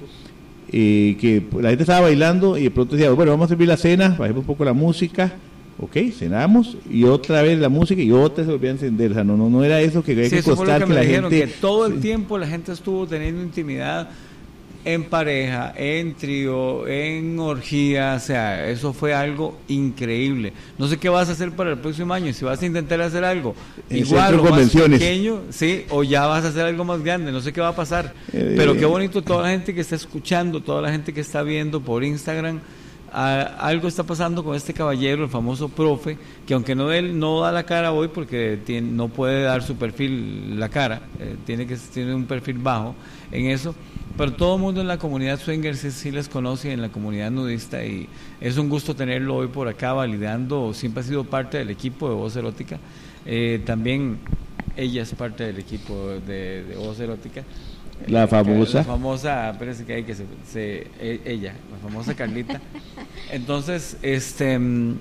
eh, 0.70 1.16
que 1.20 1.42
la 1.60 1.70
gente 1.70 1.82
estaba 1.82 2.02
bailando 2.02 2.56
y 2.56 2.64
de 2.64 2.70
pronto 2.70 2.94
decía, 2.94 3.10
bueno, 3.10 3.32
vamos 3.32 3.46
a 3.46 3.48
servir 3.48 3.68
la 3.68 3.76
cena, 3.76 4.14
bajemos 4.16 4.42
un 4.42 4.46
poco 4.46 4.64
la 4.64 4.72
música, 4.72 5.32
ok, 5.80 5.96
cenamos 6.16 6.76
y 6.90 7.04
otra 7.04 7.42
vez 7.42 7.58
la 7.58 7.68
música 7.68 8.02
y 8.02 8.12
otra 8.12 8.44
se 8.44 8.50
volvía 8.50 8.70
a 8.70 8.74
encender, 8.74 9.12
o 9.12 9.14
sea, 9.14 9.24
no, 9.24 9.36
no, 9.36 9.48
no 9.48 9.64
era 9.64 9.80
eso 9.80 10.02
que 10.02 10.12
había 10.12 10.28
que 10.28 10.42
costar 10.42 10.84
que, 10.84 10.92
la 10.92 11.04
gente... 11.04 11.46
todo 11.60 11.86
el 11.86 12.00
tiempo 12.00 12.36
la 12.38 12.46
gente 12.46 12.72
estuvo 12.72 13.06
teniendo 13.06 13.42
intimidad 13.42 14.10
en 14.84 15.04
pareja, 15.04 15.74
en 15.76 16.14
trío, 16.14 16.86
en 16.86 17.38
orgía, 17.38 18.14
o 18.16 18.20
sea, 18.20 18.66
eso 18.68 18.94
fue 18.94 19.12
algo 19.12 19.58
increíble. 19.68 20.54
No 20.78 20.88
sé 20.88 20.96
qué 20.96 21.10
vas 21.10 21.28
a 21.28 21.32
hacer 21.32 21.52
para 21.52 21.72
el 21.72 21.78
próximo 21.78 22.14
año, 22.14 22.32
si 22.32 22.44
vas 22.44 22.62
a 22.62 22.66
intentar 22.66 23.00
hacer 23.02 23.22
algo 23.24 23.54
igual 23.90 24.40
o 24.40 24.44
más 24.44 24.70
pequeño, 24.70 25.42
sí, 25.50 25.84
o 25.90 26.02
ya 26.02 26.26
vas 26.26 26.44
a 26.44 26.48
hacer 26.48 26.64
algo 26.64 26.84
más 26.84 27.02
grande, 27.02 27.30
no 27.30 27.40
sé 27.40 27.52
qué 27.52 27.60
va 27.60 27.68
a 27.68 27.76
pasar. 27.76 28.14
Eh, 28.32 28.54
Pero 28.56 28.74
qué 28.74 28.86
bonito 28.86 29.22
toda 29.22 29.42
la 29.42 29.50
gente 29.50 29.74
que 29.74 29.82
está 29.82 29.96
escuchando, 29.96 30.62
toda 30.62 30.80
la 30.80 30.90
gente 30.90 31.12
que 31.12 31.20
está 31.20 31.42
viendo 31.42 31.80
por 31.80 32.02
Instagram. 32.02 32.60
Algo 33.12 33.88
está 33.88 34.04
pasando 34.04 34.44
con 34.44 34.54
este 34.54 34.72
caballero, 34.72 35.24
el 35.24 35.30
famoso 35.30 35.68
profe, 35.68 36.16
que 36.46 36.54
aunque 36.54 36.74
no 36.74 36.92
él 36.92 37.18
no 37.18 37.40
da 37.40 37.52
la 37.52 37.64
cara 37.64 37.92
hoy 37.92 38.08
porque 38.08 38.58
no 38.82 39.08
puede 39.08 39.42
dar 39.42 39.62
su 39.62 39.76
perfil 39.76 40.58
la 40.58 40.68
cara, 40.68 41.02
eh, 41.18 41.36
tiene 41.44 41.66
que 41.66 41.76
tiene 41.76 42.14
un 42.14 42.26
perfil 42.26 42.58
bajo 42.58 42.94
en 43.32 43.46
eso, 43.46 43.74
pero 44.16 44.32
todo 44.32 44.56
el 44.56 44.60
mundo 44.60 44.80
en 44.80 44.88
la 44.88 44.98
comunidad 44.98 45.40
swinger 45.40 45.76
sí, 45.76 46.10
les 46.10 46.28
conoce 46.28 46.72
en 46.72 46.82
la 46.82 46.90
comunidad 46.90 47.30
nudista 47.30 47.84
y 47.84 48.08
es 48.40 48.56
un 48.58 48.68
gusto 48.68 48.94
tenerlo 48.94 49.36
hoy 49.36 49.48
por 49.48 49.68
acá 49.68 49.92
validando, 49.92 50.72
siempre 50.74 51.02
ha 51.02 51.04
sido 51.04 51.24
parte 51.24 51.58
del 51.58 51.70
equipo 51.70 52.08
de 52.08 52.14
Voz 52.14 52.36
Erótica, 52.36 52.78
eh, 53.26 53.60
también 53.64 54.18
ella 54.76 55.02
es 55.02 55.12
parte 55.14 55.44
del 55.44 55.58
equipo 55.58 56.08
de, 56.26 56.74
Voz 56.76 56.98
Erótica. 57.00 57.44
La 58.06 58.26
famosa. 58.26 58.78
La 58.78 58.84
famosa, 58.84 59.54
parece 59.58 59.84
que 59.84 59.94
hay 59.94 60.04
que 60.04 60.14
se, 60.14 60.26
e, 61.00 61.20
ella, 61.24 61.54
la 61.70 61.78
famosa 61.78 62.14
Carlita. 62.14 62.60
Entonces, 63.30 63.96
este 64.02 64.58
mm, 64.58 64.96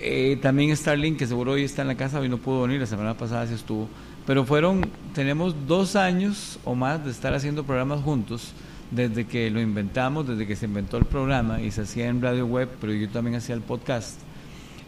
eh, 0.00 0.38
también 0.42 0.76
Starling, 0.76 1.16
que 1.16 1.26
seguro 1.26 1.52
hoy 1.52 1.64
está 1.64 1.82
en 1.82 1.88
la 1.88 1.94
casa, 1.94 2.20
hoy 2.20 2.28
no 2.28 2.38
pudo 2.38 2.62
venir, 2.62 2.80
la 2.80 2.86
semana 2.86 3.14
pasada 3.14 3.46
sí 3.46 3.54
estuvo. 3.54 3.88
Pero 4.26 4.44
fueron, 4.44 4.86
tenemos 5.14 5.54
dos 5.66 5.96
años 5.96 6.58
o 6.64 6.74
más 6.74 7.04
de 7.04 7.10
estar 7.10 7.32
haciendo 7.32 7.64
programas 7.64 8.02
juntos, 8.02 8.52
desde 8.90 9.26
que 9.26 9.50
lo 9.50 9.60
inventamos, 9.60 10.26
desde 10.26 10.46
que 10.46 10.56
se 10.56 10.66
inventó 10.66 10.96
el 10.96 11.04
programa 11.04 11.60
y 11.60 11.70
se 11.70 11.82
hacía 11.82 12.08
en 12.08 12.20
radio 12.20 12.46
web, 12.46 12.68
pero 12.80 12.92
yo 12.92 13.08
también 13.08 13.36
hacía 13.36 13.54
el 13.54 13.60
podcast. 13.60 14.20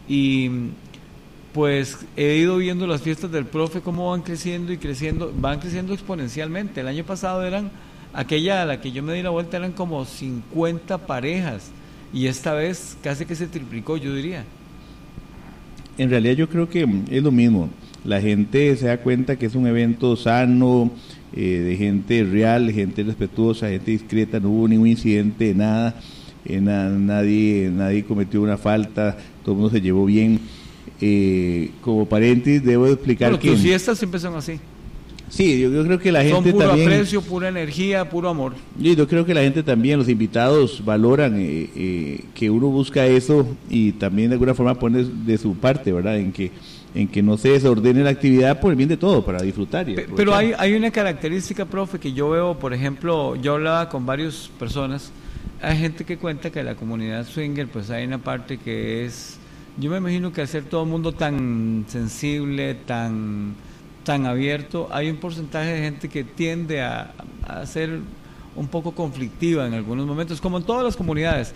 Y 0.08 0.50
pues 1.58 2.06
he 2.16 2.36
ido 2.36 2.56
viendo 2.58 2.86
las 2.86 3.02
fiestas 3.02 3.32
del 3.32 3.44
profe 3.44 3.80
cómo 3.80 4.12
van 4.12 4.22
creciendo 4.22 4.72
y 4.72 4.76
creciendo, 4.76 5.34
van 5.36 5.58
creciendo 5.58 5.92
exponencialmente. 5.92 6.82
El 6.82 6.86
año 6.86 7.02
pasado 7.02 7.44
eran, 7.44 7.72
aquella 8.14 8.62
a 8.62 8.64
la 8.64 8.80
que 8.80 8.92
yo 8.92 9.02
me 9.02 9.12
di 9.12 9.24
la 9.24 9.30
vuelta 9.30 9.56
eran 9.56 9.72
como 9.72 10.04
50 10.04 10.98
parejas 10.98 11.72
y 12.14 12.28
esta 12.28 12.54
vez 12.54 12.96
casi 13.02 13.24
que 13.24 13.34
se 13.34 13.48
triplicó, 13.48 13.96
yo 13.96 14.14
diría. 14.14 14.44
En 15.98 16.10
realidad 16.10 16.34
yo 16.34 16.48
creo 16.48 16.68
que 16.68 16.88
es 17.10 17.22
lo 17.24 17.32
mismo. 17.32 17.70
La 18.04 18.20
gente 18.20 18.76
se 18.76 18.86
da 18.86 18.98
cuenta 18.98 19.34
que 19.34 19.46
es 19.46 19.56
un 19.56 19.66
evento 19.66 20.14
sano, 20.14 20.92
eh, 21.34 21.40
de 21.40 21.76
gente 21.76 22.22
real, 22.22 22.70
gente 22.70 23.02
respetuosa, 23.02 23.68
gente 23.68 23.90
discreta, 23.90 24.38
no 24.38 24.50
hubo 24.50 24.68
ningún 24.68 24.86
incidente, 24.86 25.52
nada, 25.56 25.96
eh, 26.44 26.60
nadie, 26.60 27.68
nadie 27.74 28.04
cometió 28.04 28.42
una 28.42 28.56
falta, 28.56 29.18
todo 29.42 29.56
el 29.56 29.60
mundo 29.60 29.74
se 29.74 29.80
llevó 29.80 30.06
bien. 30.06 30.38
Eh, 31.00 31.70
como 31.80 32.06
paréntesis, 32.06 32.64
debo 32.64 32.86
explicar 32.86 33.30
Pero 33.30 33.40
que... 33.40 33.50
Tus 33.50 33.60
fiestas 33.60 33.98
siempre 33.98 34.20
son 34.20 34.36
así. 34.36 34.58
Sí, 35.28 35.60
yo, 35.60 35.84
creo 35.84 35.98
que 35.98 36.10
la 36.10 36.22
gente 36.22 36.50
Son 36.50 36.58
puro 36.58 36.72
aprecio, 36.72 37.20
pura 37.20 37.48
energía, 37.48 38.08
puro 38.08 38.30
amor. 38.30 38.54
yo 38.78 39.06
creo 39.06 39.26
que 39.26 39.34
la 39.34 39.42
gente 39.42 39.62
también, 39.62 39.98
los 39.98 40.08
invitados 40.08 40.82
valoran 40.82 41.36
que 41.36 42.50
uno 42.50 42.68
busca 42.68 43.06
eso 43.06 43.46
y 43.68 43.92
también 43.92 44.30
de 44.30 44.34
alguna 44.36 44.54
forma 44.54 44.74
pone 44.74 45.04
de 45.04 45.36
su 45.36 45.54
parte, 45.54 45.92
¿verdad? 45.92 46.18
En 46.18 46.32
que 46.32 46.50
en 46.94 47.08
que 47.08 47.22
no 47.22 47.36
se 47.36 47.50
desordene 47.50 48.02
la 48.02 48.10
actividad 48.10 48.60
por 48.60 48.70
el 48.70 48.76
bien 48.76 48.88
de 48.88 48.96
todo, 48.96 49.24
para 49.24 49.42
disfrutar. 49.42 49.86
Pero 50.16 50.34
hay, 50.34 50.52
hay 50.58 50.74
una 50.74 50.90
característica, 50.90 51.64
profe, 51.64 51.98
que 51.98 52.12
yo 52.12 52.30
veo, 52.30 52.58
por 52.58 52.72
ejemplo, 52.72 53.36
yo 53.36 53.54
hablaba 53.54 53.88
con 53.88 54.06
varias 54.06 54.50
personas, 54.58 55.12
hay 55.60 55.78
gente 55.78 56.04
que 56.04 56.16
cuenta 56.18 56.50
que 56.50 56.62
la 56.62 56.74
comunidad 56.74 57.26
swinger, 57.26 57.68
pues 57.68 57.90
hay 57.90 58.06
una 58.06 58.18
parte 58.18 58.58
que 58.58 59.04
es, 59.04 59.37
yo 59.78 59.90
me 59.90 59.98
imagino 59.98 60.32
que 60.32 60.40
al 60.40 60.48
ser 60.48 60.64
todo 60.64 60.82
el 60.82 60.88
mundo 60.88 61.12
tan 61.12 61.84
sensible, 61.88 62.74
tan, 62.74 63.54
tan 64.04 64.26
abierto, 64.26 64.88
hay 64.90 65.10
un 65.10 65.16
porcentaje 65.16 65.70
de 65.70 65.80
gente 65.80 66.08
que 66.08 66.24
tiende 66.24 66.82
a, 66.82 67.14
a 67.46 67.64
ser 67.66 68.00
un 68.58 68.66
poco 68.66 68.92
conflictiva 68.92 69.66
en 69.66 69.74
algunos 69.74 70.06
momentos, 70.06 70.40
como 70.40 70.58
en 70.58 70.64
todas 70.64 70.84
las 70.84 70.96
comunidades. 70.96 71.54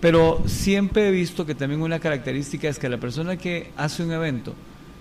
Pero 0.00 0.42
siempre 0.46 1.08
he 1.08 1.10
visto 1.10 1.46
que 1.46 1.54
también 1.54 1.82
una 1.82 1.98
característica 1.98 2.68
es 2.68 2.78
que 2.78 2.88
la 2.88 2.98
persona 2.98 3.36
que 3.36 3.70
hace 3.76 4.02
un 4.02 4.12
evento, 4.12 4.54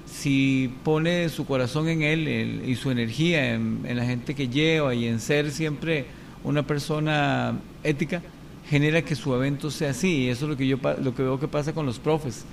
si 0.06 0.74
pone 0.84 1.30
su 1.30 1.46
corazón 1.46 1.90
en 1.90 2.02
él 2.04 2.64
y 2.66 2.76
su 2.76 2.92
energía 2.92 3.54
en, 3.54 3.84
la 3.84 4.06
gente 4.06 4.34
que 4.34 4.48
lleva 4.48 4.94
y 4.96 5.06
en 5.06 5.20
ser 5.20 5.52
siempre 5.52 6.06
una 6.44 6.64
persona 6.64 7.60
ética, 7.84 8.22
genera 8.70 9.02
que 9.02 9.16
su 9.16 9.34
evento 9.36 9.70
sea 9.72 9.92
así. 9.92 10.24
Y 10.24 10.30
eso 10.30 10.46
es 10.46 10.52
lo 10.52 10.58
que 10.58 10.68
yo 10.68 10.78
lo 11.02 11.14
que 11.14 11.24
veo 11.24 11.40
que 11.40 11.48
pasa 11.48 11.74
con 11.74 11.86
los 11.86 12.00
profes. 12.00 12.46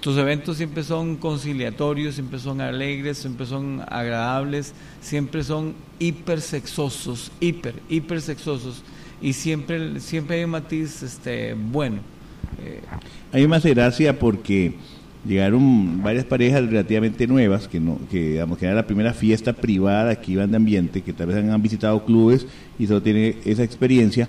Tus 0.00 0.16
eventos 0.16 0.56
siempre 0.56 0.82
son 0.82 1.16
conciliatorios, 1.16 2.14
siempre 2.14 2.38
son 2.38 2.62
alegres, 2.62 3.18
siempre 3.18 3.44
son 3.44 3.82
agradables, 3.86 4.72
siempre 5.02 5.44
son 5.44 5.74
hiper 5.98 6.40
sexosos, 6.40 7.30
hiper, 7.38 7.74
hiper 7.90 8.22
sexosos. 8.22 8.82
Y 9.20 9.34
siempre, 9.34 10.00
siempre 10.00 10.38
hay 10.38 10.44
un 10.44 10.50
matiz 10.50 11.02
este, 11.02 11.54
bueno. 11.54 11.98
Eh, 12.62 12.80
a 13.32 13.68
gracia 13.68 14.18
porque 14.18 14.72
llegaron 15.26 16.02
varias 16.02 16.24
parejas 16.24 16.64
relativamente 16.64 17.26
nuevas 17.26 17.68
que 17.68 17.78
no 17.78 17.98
que 18.10 18.30
digamos 18.30 18.56
que 18.58 18.64
era 18.64 18.74
la 18.74 18.86
primera 18.86 19.12
fiesta 19.12 19.52
privada 19.52 20.16
que 20.16 20.32
iban 20.32 20.50
de 20.50 20.56
ambiente 20.56 21.02
que 21.02 21.12
tal 21.12 21.26
vez 21.26 21.36
han 21.36 21.62
visitado 21.62 22.04
clubes 22.04 22.46
y 22.78 22.86
solo 22.86 23.02
tienen 23.02 23.36
esa 23.44 23.62
experiencia 23.62 24.28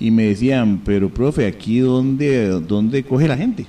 y 0.00 0.10
me 0.10 0.24
decían 0.24 0.80
pero 0.84 1.08
profe 1.08 1.46
aquí 1.46 1.78
dónde 1.78 2.48
dónde 2.48 3.04
coge 3.04 3.28
la 3.28 3.36
gente 3.36 3.66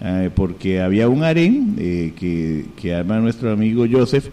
ah, 0.00 0.28
porque 0.34 0.80
había 0.80 1.08
un 1.08 1.22
harén 1.22 1.76
eh, 1.78 2.12
que, 2.18 2.66
que 2.80 2.94
arma 2.94 3.18
nuestro 3.18 3.50
amigo 3.52 3.84
Joseph 3.90 4.26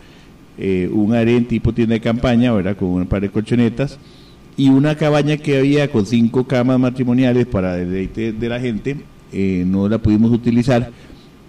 eh, 0.58 0.90
un 0.92 1.14
harén 1.14 1.46
tipo 1.46 1.74
tienda 1.74 1.94
de 1.94 2.02
campaña 2.02 2.54
verdad 2.54 2.78
con 2.78 2.90
un 2.90 3.06
par 3.06 3.22
de 3.22 3.30
colchonetas 3.30 3.98
y 4.56 4.70
una 4.70 4.96
cabaña 4.96 5.38
que 5.38 5.58
había 5.58 5.92
con 5.92 6.06
cinco 6.06 6.46
camas 6.46 6.80
matrimoniales 6.80 7.48
para 7.48 7.80
el 7.80 7.90
deleite 7.90 8.34
de 8.34 8.50
la 8.50 8.60
gente 8.60 8.98
eh, 9.32 9.64
no 9.66 9.90
la 9.90 9.98
pudimos 9.98 10.32
utilizar 10.32 10.92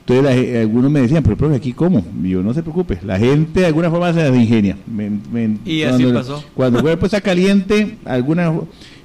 entonces 0.06 0.58
algunos 0.60 0.90
me 0.90 1.00
decían, 1.00 1.22
pero 1.22 1.34
profe, 1.34 1.56
¿aquí 1.56 1.72
cómo? 1.72 2.04
Y 2.22 2.28
yo, 2.28 2.42
no 2.42 2.52
se 2.52 2.62
preocupe, 2.62 2.98
la 3.06 3.18
gente 3.18 3.60
de 3.60 3.66
alguna 3.66 3.88
forma 3.88 4.12
se 4.12 4.22
las 4.22 4.36
ingenia. 4.36 4.76
y 5.64 5.82
así 5.82 6.04
pasó. 6.12 6.44
Cuando 6.54 6.78
el 6.78 6.84
cuerpo 6.84 7.06
está 7.06 7.22
caliente, 7.22 7.96
alguna... 8.04 8.52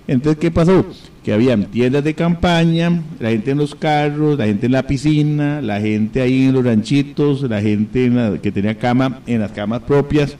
Entonces, 0.10 0.40
¿qué 0.42 0.50
pasó? 0.50 0.88
Que 1.24 1.34
habían 1.34 1.66
tiendas 1.66 2.04
de 2.04 2.16
campaña, 2.16 3.04
la 3.20 3.30
gente 3.30 3.52
en 3.52 3.60
los 3.60 3.76
carros, 3.76 4.40
la 4.40 4.46
gente 4.46 4.66
en 4.66 4.72
la 4.72 4.88
piscina, 4.88 5.62
la 5.62 5.80
gente 5.80 6.20
ahí 6.20 6.46
en 6.46 6.54
los 6.54 6.66
ranchitos, 6.66 7.44
la 7.44 7.62
gente 7.62 8.12
que 8.42 8.52
tenía 8.52 8.76
cama 8.80 9.20
en 9.28 9.40
las 9.40 9.52
camas 9.52 9.84
propias 9.84 10.36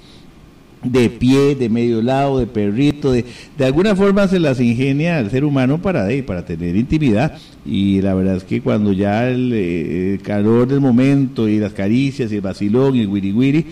de 0.84 1.10
pie, 1.10 1.56
de 1.56 1.70
medio 1.70 2.02
lado, 2.02 2.40
de 2.40 2.48
perrito, 2.48 3.12
de, 3.12 3.26
de 3.58 3.66
alguna 3.66 3.96
forma 3.96 4.28
se 4.28 4.40
las 4.40 4.60
ingenia 4.60 5.18
al 5.18 5.30
ser 5.30 5.44
humano 5.44 5.82
para, 5.82 6.08
para 6.26 6.46
tener 6.46 6.76
intimidad. 6.76 7.38
Y 7.66 8.02
la 8.02 8.14
verdad 8.14 8.38
es 8.38 8.44
que 8.44 8.62
cuando 8.62 8.94
ya 8.94 9.30
eh, 9.30 10.14
el, 10.14 10.22
calor 10.22 10.68
del 10.68 10.80
momento 10.80 11.48
y 11.48 11.60
las 11.60 11.74
caricias 11.74 12.32
y 12.32 12.36
el 12.36 12.42
vacilón 12.42 12.96
y 12.96 13.02
el 13.02 13.08
wiri 13.08 13.34
wiri 13.34 13.66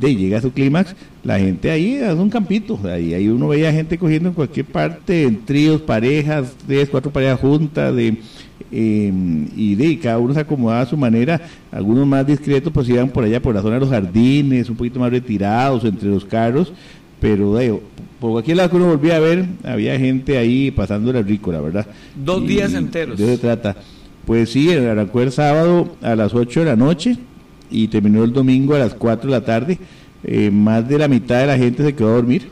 de 0.00 0.16
llega 0.16 0.38
a 0.38 0.40
su 0.40 0.52
clímax, 0.52 0.96
la 1.22 1.38
gente 1.38 1.70
ahí 1.70 1.98
hace 1.98 2.20
un 2.20 2.30
campito. 2.30 2.80
Ahí, 2.84 3.12
ahí 3.12 3.28
uno 3.28 3.48
veía 3.48 3.72
gente 3.72 3.98
cogiendo 3.98 4.30
en 4.30 4.34
cualquier 4.34 4.66
parte, 4.66 5.24
en 5.24 5.44
tríos, 5.44 5.82
parejas, 5.82 6.54
tres, 6.66 6.88
cuatro 6.88 7.12
parejas 7.12 7.40
juntas, 7.40 7.94
de 7.94 8.16
Em, 8.70 9.48
y 9.56 9.74
de 9.74 9.98
cada 9.98 10.18
uno 10.18 10.34
se 10.34 10.40
acomodaba 10.40 10.80
a 10.80 10.86
su 10.86 10.96
manera, 10.96 11.40
algunos 11.70 12.06
más 12.06 12.26
discretos 12.26 12.72
pues 12.72 12.88
iban 12.88 13.08
por 13.08 13.24
allá 13.24 13.40
por 13.40 13.54
la 13.54 13.62
zona 13.62 13.74
de 13.74 13.80
los 13.80 13.90
jardines, 13.90 14.68
un 14.68 14.76
poquito 14.76 14.98
más 14.98 15.10
retirados 15.10 15.84
entre 15.84 16.08
los 16.08 16.24
carros, 16.24 16.72
pero 17.20 17.54
de, 17.54 17.78
por 18.20 18.32
cualquier 18.32 18.56
lado 18.56 18.70
que 18.70 18.76
uno 18.76 18.86
volvía 18.86 19.16
a 19.16 19.20
ver, 19.20 19.44
había 19.64 19.98
gente 19.98 20.38
ahí 20.38 20.70
pasando 20.70 21.12
la 21.12 21.20
la 21.22 21.60
verdad. 21.60 21.86
Dos 22.16 22.46
días 22.46 22.74
enteros. 22.74 23.18
¿De 23.18 23.24
qué 23.24 23.32
se 23.32 23.38
trata? 23.38 23.76
Pues 24.24 24.50
sí, 24.50 24.72
arrancó 24.72 25.20
el 25.20 25.32
sábado 25.32 25.96
a 26.00 26.16
las 26.16 26.34
8 26.34 26.60
de 26.60 26.66
la 26.66 26.76
noche 26.76 27.16
y 27.70 27.88
terminó 27.88 28.24
el 28.24 28.32
domingo 28.32 28.74
a 28.74 28.78
las 28.78 28.94
4 28.94 29.30
de 29.30 29.36
la 29.36 29.44
tarde. 29.44 29.78
Eh, 30.22 30.50
más 30.50 30.88
de 30.88 30.98
la 30.98 31.06
mitad 31.06 31.40
de 31.40 31.46
la 31.46 31.58
gente 31.58 31.84
se 31.84 31.94
quedó 31.94 32.08
a 32.08 32.14
dormir 32.14 32.48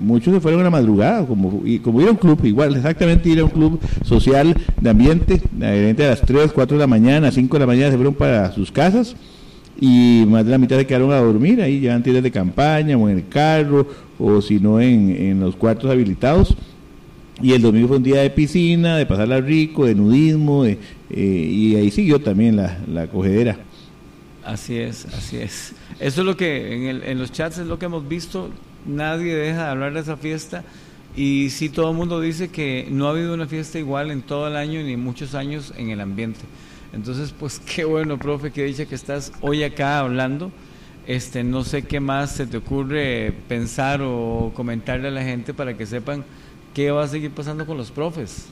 muchos 0.00 0.34
se 0.34 0.40
fueron 0.40 0.60
a 0.60 0.64
la 0.64 0.70
madrugada, 0.70 1.26
como, 1.26 1.62
y, 1.64 1.78
como 1.78 2.00
ir 2.00 2.08
a 2.08 2.10
un 2.10 2.16
club, 2.16 2.44
igual, 2.44 2.76
exactamente 2.76 3.28
ir 3.28 3.40
a 3.40 3.44
un 3.44 3.50
club 3.50 3.80
social 4.04 4.54
de 4.80 4.90
ambiente, 4.90 5.40
a 5.60 6.02
las 6.02 6.20
3, 6.22 6.52
4 6.52 6.76
de 6.76 6.80
la 6.80 6.86
mañana, 6.86 7.30
5 7.30 7.56
de 7.56 7.60
la 7.60 7.66
mañana 7.66 7.90
se 7.90 7.96
fueron 7.96 8.14
para 8.14 8.52
sus 8.52 8.72
casas 8.72 9.14
y 9.80 10.24
más 10.26 10.44
de 10.44 10.50
la 10.50 10.58
mitad 10.58 10.76
se 10.76 10.86
quedaron 10.86 11.12
a 11.12 11.18
dormir, 11.18 11.62
ahí 11.62 11.80
llevan 11.80 12.02
tiendas 12.02 12.24
de 12.24 12.30
campaña 12.30 12.96
o 12.96 13.08
en 13.08 13.18
el 13.18 13.28
carro 13.28 13.86
o 14.18 14.42
si 14.42 14.58
no 14.58 14.80
en, 14.80 15.38
los 15.40 15.54
cuartos 15.56 15.90
habilitados. 15.90 16.56
Y 17.40 17.52
el 17.52 17.62
domingo 17.62 17.86
fue 17.86 17.98
un 17.98 18.02
día 18.02 18.20
de 18.22 18.30
piscina, 18.30 18.96
de 18.96 19.06
pasarla 19.06 19.40
rico, 19.40 19.86
de 19.86 19.94
nudismo, 19.94 20.64
eh, 20.64 20.78
y 21.10 21.76
ahí 21.76 21.92
siguió 21.92 22.20
también 22.20 22.56
la, 22.56 22.78
la 22.92 23.06
cogedera. 23.06 23.58
Así 24.44 24.76
es, 24.76 25.04
así 25.14 25.36
es. 25.36 25.74
Eso 26.00 26.22
es 26.22 26.26
lo 26.26 26.36
que 26.36 26.74
en, 26.74 26.82
el, 26.84 27.02
en 27.04 27.18
los 27.18 27.30
chats 27.30 27.58
es 27.58 27.66
lo 27.66 27.78
que 27.78 27.86
hemos 27.86 28.08
visto 28.08 28.50
nadie 28.86 29.34
deja 29.34 29.64
de 29.64 29.70
hablar 29.70 29.94
de 29.94 30.00
esa 30.00 30.16
fiesta 30.16 30.64
y 31.16 31.50
sí 31.50 31.68
todo 31.68 31.90
el 31.90 31.96
mundo 31.96 32.20
dice 32.20 32.48
que 32.48 32.86
no 32.90 33.06
ha 33.06 33.10
habido 33.10 33.34
una 33.34 33.46
fiesta 33.46 33.78
igual 33.78 34.10
en 34.10 34.22
todo 34.22 34.46
el 34.46 34.56
año 34.56 34.80
ni 34.82 34.96
muchos 34.96 35.34
años 35.34 35.72
en 35.76 35.90
el 35.90 36.00
ambiente. 36.00 36.40
Entonces, 36.92 37.34
pues 37.38 37.58
qué 37.74 37.84
bueno, 37.84 38.18
profe, 38.18 38.50
que 38.50 38.64
dice 38.64 38.86
que 38.86 38.94
estás 38.94 39.32
hoy 39.40 39.62
acá 39.62 39.98
hablando. 39.98 40.52
Este, 41.06 41.42
no 41.42 41.64
sé 41.64 41.82
qué 41.82 42.00
más 42.00 42.36
se 42.36 42.46
te 42.46 42.58
ocurre 42.58 43.32
pensar 43.48 44.00
o 44.02 44.52
comentarle 44.54 45.08
a 45.08 45.10
la 45.10 45.22
gente 45.22 45.54
para 45.54 45.74
que 45.74 45.86
sepan 45.86 46.22
qué 46.74 46.90
va 46.90 47.04
a 47.04 47.08
seguir 47.08 47.30
pasando 47.30 47.64
con 47.66 47.78
los 47.78 47.90
profes. 47.90 48.46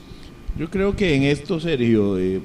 Yo 0.59 0.71
creo 0.71 0.97
que 0.97 1.15
en 1.15 1.25
esto, 1.25 1.61
Sergio, 1.61 2.19
eh, 2.19 2.41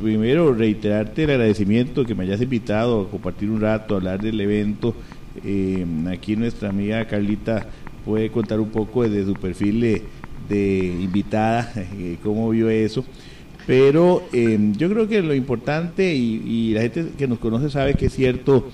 primero 0.00 0.54
reiterarte 0.54 1.24
el 1.24 1.30
agradecimiento 1.30 2.04
que 2.04 2.14
me 2.14 2.22
hayas 2.22 2.40
invitado 2.40 3.02
a 3.02 3.10
compartir 3.10 3.50
un 3.50 3.60
rato, 3.60 3.94
a 3.94 3.96
hablar 3.98 4.22
del 4.22 4.40
evento 4.40 4.94
eh, 5.44 5.86
aquí 6.10 6.36
nuestra 6.36 6.70
amiga 6.70 7.06
Carlita 7.06 7.66
puede 8.04 8.30
contar 8.30 8.60
un 8.60 8.70
poco 8.70 9.02
desde 9.02 9.24
su 9.24 9.34
perfil 9.34 10.02
de, 10.48 10.98
invitada, 11.02 11.72
eh, 11.98 12.18
cómo 12.22 12.50
vio 12.50 12.70
eso. 12.70 13.04
Pero 13.66 14.22
eh, 14.32 14.58
yo 14.76 14.88
creo 14.88 15.08
que 15.08 15.20
lo 15.22 15.34
importante, 15.34 16.14
y, 16.14 16.72
la 16.72 16.82
gente 16.82 17.06
que 17.18 17.26
nos 17.26 17.38
conoce 17.38 17.68
sabe 17.68 17.94
que 17.94 18.06
es 18.06 18.12
cierto, 18.12 18.68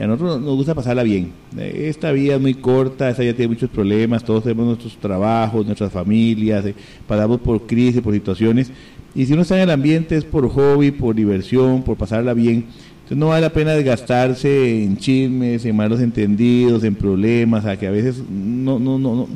a 0.00 0.06
nosotros 0.06 0.40
nos 0.40 0.56
gusta 0.56 0.74
pasarla 0.74 1.02
bien. 1.02 1.32
Esta 1.58 2.12
vida 2.12 2.36
es 2.36 2.40
muy 2.40 2.54
corta, 2.54 3.10
esta 3.10 3.22
vida 3.22 3.34
tiene 3.34 3.52
muchos 3.52 3.68
problemas, 3.68 4.24
todos 4.24 4.44
tenemos 4.44 4.64
nuestros 4.64 4.96
trabajos, 4.96 5.66
nuestras 5.66 5.92
familias, 5.92 6.64
pasamos 7.06 7.40
por 7.40 7.66
crisis, 7.66 8.00
por 8.00 8.14
situaciones. 8.14 8.72
Y 9.14 9.26
si 9.26 9.34
uno 9.34 9.42
está 9.42 9.56
en 9.56 9.64
el 9.64 9.70
ambiente 9.70 10.16
es 10.16 10.24
por 10.24 10.48
hobby, 10.48 10.90
por 10.90 11.14
diversión, 11.14 11.82
por 11.82 11.98
pasarla 11.98 12.32
bien 12.32 12.64
no 13.14 13.28
vale 13.28 13.42
la 13.42 13.52
pena 13.52 13.72
desgastarse 13.72 14.82
en 14.84 14.96
chismes, 14.96 15.64
en 15.64 15.76
malos 15.76 16.00
entendidos, 16.00 16.84
en 16.84 16.94
problemas, 16.94 17.64
a 17.64 17.76
que 17.76 17.86
a 17.86 17.90
veces 17.90 18.22
no, 18.28 18.78
no, 18.78 18.98
no, 18.98 19.28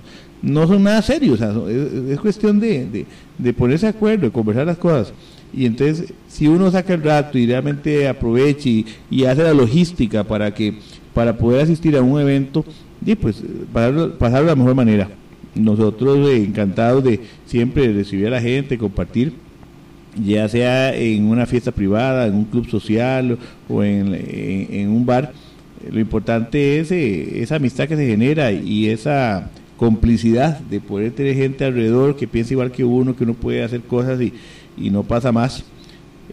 no, 0.42 0.66
son 0.66 0.82
nada 0.82 1.02
serios. 1.02 1.40
es, 1.40 2.18
cuestión 2.20 2.60
de, 2.60 3.06
de, 3.38 3.52
ponerse 3.52 3.86
de 3.86 3.90
acuerdo, 3.90 4.26
de 4.26 4.32
conversar 4.32 4.66
las 4.66 4.78
cosas. 4.78 5.12
Y 5.52 5.66
entonces, 5.66 6.12
si 6.28 6.46
uno 6.46 6.70
saca 6.70 6.94
el 6.94 7.02
rato 7.02 7.38
y 7.38 7.46
realmente 7.46 8.08
aprovecha 8.08 8.68
y, 8.68 9.24
hace 9.24 9.42
la 9.42 9.54
logística 9.54 10.24
para 10.24 10.52
que 10.52 10.74
para 11.14 11.36
poder 11.36 11.62
asistir 11.62 11.96
a 11.96 12.02
un 12.02 12.20
evento, 12.20 12.64
y 13.04 13.14
pues 13.14 13.42
pasarlo, 13.72 14.08
de 14.18 14.42
la 14.44 14.56
mejor 14.56 14.74
manera. 14.74 15.08
Nosotros 15.54 16.28
eh, 16.28 16.36
encantados 16.36 17.02
de 17.02 17.20
siempre 17.46 17.90
recibir 17.90 18.26
a 18.26 18.30
la 18.30 18.40
gente, 18.40 18.76
compartir, 18.76 19.32
ya 20.24 20.48
sea 20.48 20.94
en 20.94 21.26
una 21.26 21.46
fiesta 21.46 21.72
privada, 21.72 22.26
en 22.26 22.34
un 22.34 22.44
club 22.44 22.68
social 22.68 23.38
o 23.68 23.82
en, 23.82 24.88
un 24.88 25.06
bar. 25.06 25.32
Lo 25.90 26.00
importante 26.00 26.80
es 26.80 26.90
eh, 26.90 27.42
esa 27.42 27.56
amistad 27.56 27.86
que 27.86 27.96
se 27.96 28.06
genera 28.06 28.50
y 28.50 28.88
esa 28.88 29.50
complicidad 29.76 30.58
de 30.58 30.80
poder 30.80 31.12
tener 31.12 31.34
gente 31.34 31.64
alrededor 31.64 32.16
que 32.16 32.26
piensa 32.26 32.54
igual 32.54 32.72
que 32.72 32.84
uno, 32.84 33.14
que 33.14 33.24
uno 33.24 33.34
puede 33.34 33.62
hacer 33.62 33.82
cosas 33.82 34.20
y, 34.20 34.32
y 34.76 34.90
no 34.90 35.02
pasa 35.02 35.32
más. 35.32 35.64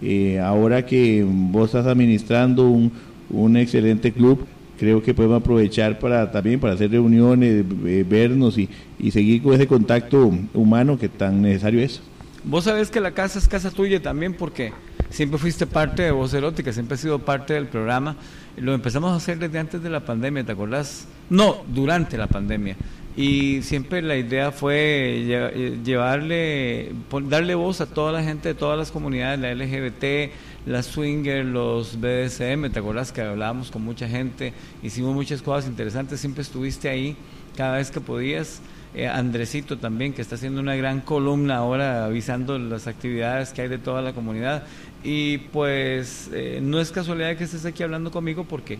Eh, 0.02 0.40
ahora 0.40 0.86
que 0.86 1.26
vos 1.28 1.68
estás 1.68 1.86
administrando 1.86 2.68
un, 2.70 2.92
un, 3.30 3.58
excelente 3.58 4.12
club, 4.12 4.46
creo 4.80 5.04
que 5.04 5.14
podemos 5.14 5.42
aprovechar 5.42 6.00
para 6.00 6.32
también 6.32 6.60
para 6.60 6.74
hacer 6.74 6.92
reuniones, 6.92 7.64
eh, 7.86 8.06
vernos 8.08 8.58
y, 8.58 8.70
y, 9.00 9.12
seguir 9.12 9.42
con 9.42 9.54
ese 9.54 9.68
contacto 9.68 10.32
humano 10.54 10.98
que 10.98 11.10
tan 11.10 11.42
necesario 11.42 11.82
es. 11.82 12.02
Vos 12.44 12.66
sabés 12.66 12.90
que 12.90 13.00
la 13.00 13.12
casa 13.12 13.40
es 13.40 13.48
casa 13.48 13.72
tuya 13.72 14.02
también 14.02 14.34
porque 14.34 14.74
siempre 15.10 15.38
fuiste 15.38 15.66
parte 15.66 16.04
de 16.04 16.12
Voz 16.12 16.34
Erótica, 16.34 16.74
siempre 16.74 16.96
has 16.96 17.02
sido 17.02 17.20
parte 17.20 17.54
del 17.54 17.68
programa. 17.68 18.16
Lo 18.58 18.74
empezamos 18.74 19.12
a 19.12 19.16
hacer 19.16 19.40
desde 19.40 19.60
antes 19.60 19.82
de 19.82 19.90
la 19.90 20.02
pandemia, 20.06 20.44
¿te 20.44 20.52
acordás? 20.52 21.08
No, 21.30 21.64
durante 21.68 22.18
la 22.18 22.28
pandemia 22.28 22.76
y 23.16 23.62
siempre 23.62 24.02
la 24.02 24.16
idea 24.16 24.52
fue 24.52 25.80
llevarle, 25.84 26.92
darle 27.28 27.56
voz 27.56 27.80
a 27.82 27.86
toda 27.86 28.12
la 28.12 28.24
gente 28.24 28.50
de 28.50 28.56
todas 28.56 28.78
las 28.78 28.92
comunidades, 28.92 29.40
la 29.40 29.54
LGBT, 29.54 30.32
la 30.66 30.82
swinger, 30.82 31.46
los 31.46 32.00
BDSM, 32.00 32.72
¿te 32.72 32.80
acuerdas 32.80 33.12
que 33.12 33.22
hablábamos 33.22 33.70
con 33.70 33.84
mucha 33.84 34.08
gente? 34.08 34.54
Hicimos 34.82 35.14
muchas 35.14 35.42
cosas 35.44 35.70
interesantes, 35.70 36.20
siempre 36.20 36.42
estuviste 36.42 36.90
ahí 36.90 37.16
cada 37.56 37.78
vez 37.78 37.92
que 37.92 38.02
podías. 38.02 38.62
Eh, 38.96 39.08
Andresito 39.08 39.78
también, 39.80 40.14
que 40.14 40.22
está 40.22 40.36
haciendo 40.36 40.62
una 40.62 40.76
gran 40.76 41.02
columna 41.02 41.58
ahora 41.58 42.06
avisando 42.06 42.60
las 42.60 42.86
actividades 42.86 43.52
que 43.52 43.64
hay 43.64 43.68
de 43.68 43.80
toda 43.80 44.02
la 44.04 44.14
comunidad. 44.14 44.64
Y 45.04 45.40
pues 45.40 46.30
eh, 46.32 46.60
no 46.62 46.80
es 46.80 46.92
casualidad 46.92 47.36
que 47.36 47.44
estés 47.44 47.66
aquí 47.66 47.82
hablando 47.82 48.12
conmigo 48.12 48.44
porque 48.44 48.78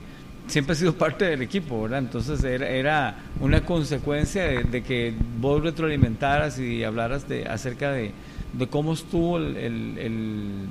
siempre 0.48 0.74
he 0.74 0.78
sido 0.78 0.94
parte 0.98 1.26
del 1.26 1.42
equipo, 1.42 1.82
¿verdad? 1.82 2.00
Entonces 2.00 2.44
era, 2.44 2.70
era 2.70 3.16
una 3.40 3.66
consecuencia 3.66 4.44
de, 4.44 4.84
que 4.84 5.14
vos 5.40 5.64
retroalimentaras 5.64 6.60
y 6.60 6.84
hablaras 6.84 7.28
de, 7.28 7.48
acerca 7.48 7.92
de, 7.92 8.12
cómo 8.70 8.94
estuvo 8.94 9.40
el, 9.40 10.68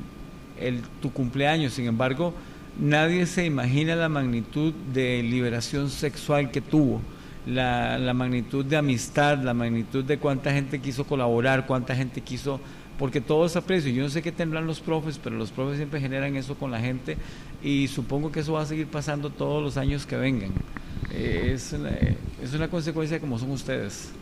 tu 1.00 1.12
cumpleaños. 1.12 1.72
Sin 1.72 1.86
embargo, 1.86 2.32
nadie 2.78 3.26
se 3.26 3.44
imagina 3.44 3.96
la 3.96 4.08
magnitud 4.08 4.72
de 4.94 5.20
liberación 5.24 5.90
sexual 5.90 6.52
que 6.52 6.60
tuvo. 6.60 7.00
La, 7.46 7.98
la 7.98 8.14
magnitud 8.14 8.64
de 8.64 8.76
amistad, 8.76 9.42
la 9.42 9.52
magnitud 9.52 10.04
de 10.04 10.18
cuánta 10.18 10.52
gente 10.52 10.78
quiso 10.78 11.04
colaborar, 11.04 11.66
cuánta 11.66 11.94
gente 11.96 12.20
quiso 12.20 12.60
porque 12.98 13.20
todo 13.20 13.46
es 13.46 13.56
aprecio. 13.56 13.90
Yo 13.90 14.04
no 14.04 14.10
sé 14.10 14.22
qué 14.22 14.30
tendrán 14.30 14.66
los 14.66 14.80
profes, 14.80 15.18
pero 15.22 15.36
los 15.36 15.50
profes 15.50 15.76
siempre 15.76 16.00
generan 16.00 16.36
eso 16.36 16.54
con 16.54 16.70
la 16.70 16.80
gente 16.80 17.16
y 17.62 17.88
supongo 17.88 18.30
que 18.30 18.40
eso 18.40 18.52
va 18.52 18.62
a 18.62 18.66
seguir 18.66 18.86
pasando 18.86 19.30
todos 19.30 19.62
los 19.62 19.76
años 19.76 20.06
que 20.06 20.16
vengan. 20.16 20.50
Eh, 21.12 21.50
es, 21.54 21.72
una, 21.72 21.90
es 22.42 22.54
una 22.54 22.68
consecuencia 22.68 23.16
de 23.16 23.20
cómo 23.20 23.38
son 23.38 23.50
ustedes. 23.50 24.12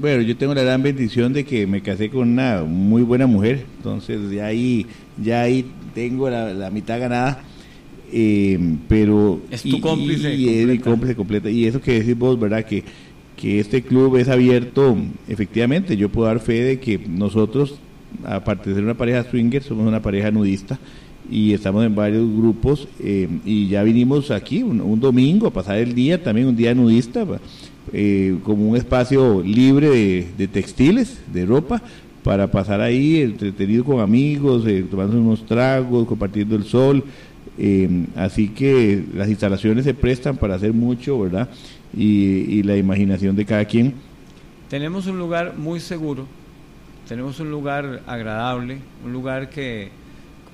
Bueno, 0.00 0.22
yo 0.22 0.36
tengo 0.36 0.54
la 0.54 0.62
gran 0.62 0.82
bendición 0.82 1.32
de 1.32 1.44
que 1.44 1.66
me 1.66 1.82
casé 1.82 2.10
con 2.10 2.30
una 2.30 2.62
muy 2.62 3.02
buena 3.02 3.26
mujer, 3.26 3.64
entonces 3.76 4.30
ya 4.30 4.46
ahí, 4.46 4.86
ya 5.22 5.42
ahí 5.42 5.70
tengo 5.94 6.28
la, 6.28 6.70
mitad 6.70 6.98
ganada. 6.98 7.42
Eh, 8.12 8.76
pero 8.88 9.40
es 9.50 9.62
tu 9.62 9.80
cómplice 9.80 10.34
y, 10.34 10.48
es 10.48 10.66
mi 10.66 10.78
cómplice 10.78 11.16
completa 11.16 11.50
y 11.50 11.66
eso 11.66 11.80
que 11.80 11.98
decís 11.98 12.16
vos 12.16 12.38
verdad 12.38 12.64
que 12.64 12.84
que 13.36 13.58
este 13.58 13.82
club 13.82 14.16
es 14.16 14.28
abierto 14.28 14.96
efectivamente 15.28 15.96
yo 15.96 16.08
puedo 16.08 16.28
dar 16.28 16.38
fe 16.38 16.62
de 16.62 16.78
que 16.78 16.98
nosotros 16.98 17.80
aparte 18.24 18.70
de 18.70 18.76
ser 18.76 18.84
una 18.84 18.94
pareja 18.94 19.24
swinger, 19.24 19.62
somos 19.62 19.86
una 19.86 20.02
pareja 20.02 20.30
nudista 20.30 20.78
y 21.30 21.52
estamos 21.52 21.84
en 21.84 21.94
varios 21.94 22.28
grupos 22.36 22.88
eh, 23.00 23.28
y 23.44 23.68
ya 23.68 23.82
vinimos 23.82 24.30
aquí 24.30 24.62
un, 24.62 25.00
domingo 25.00 25.48
a 25.48 25.52
pasar 25.52 25.78
el 25.78 25.94
día, 25.94 26.22
también 26.22 26.46
un 26.46 26.56
día 26.56 26.74
nudista, 26.74 27.26
eh, 27.92 28.36
como 28.44 28.68
un 28.68 28.76
espacio 28.76 29.42
libre 29.42 29.90
de, 30.36 30.48
textiles, 30.48 31.18
de 31.32 31.46
ropa, 31.46 31.82
para 32.22 32.50
pasar 32.50 32.80
ahí 32.80 33.20
entretenido 33.20 33.84
con 33.84 34.00
amigos, 34.00 34.66
eh, 34.66 34.84
tomando 34.88 35.18
unos 35.18 35.46
tragos, 35.46 36.06
compartiendo 36.06 36.56
el 36.56 36.64
sol. 36.64 37.04
Así 38.16 38.48
que 38.48 39.02
las 39.14 39.28
instalaciones 39.28 39.84
se 39.84 39.94
prestan 39.94 40.36
para 40.36 40.54
hacer 40.56 40.72
mucho, 40.72 41.18
¿verdad? 41.20 41.48
y 41.94 42.62
la 42.62 42.76
imaginación 42.76 43.36
de 43.36 43.44
cada 43.46 43.64
quien. 43.64 43.94
Tenemos 44.68 45.06
un 45.06 45.18
lugar 45.18 45.54
muy 45.56 45.80
seguro 45.80 46.26
tenemos 47.06 47.38
un 47.38 47.50
lugar 47.50 48.02
agradable, 48.06 48.78
un 49.04 49.12
lugar 49.12 49.48
que 49.48 49.90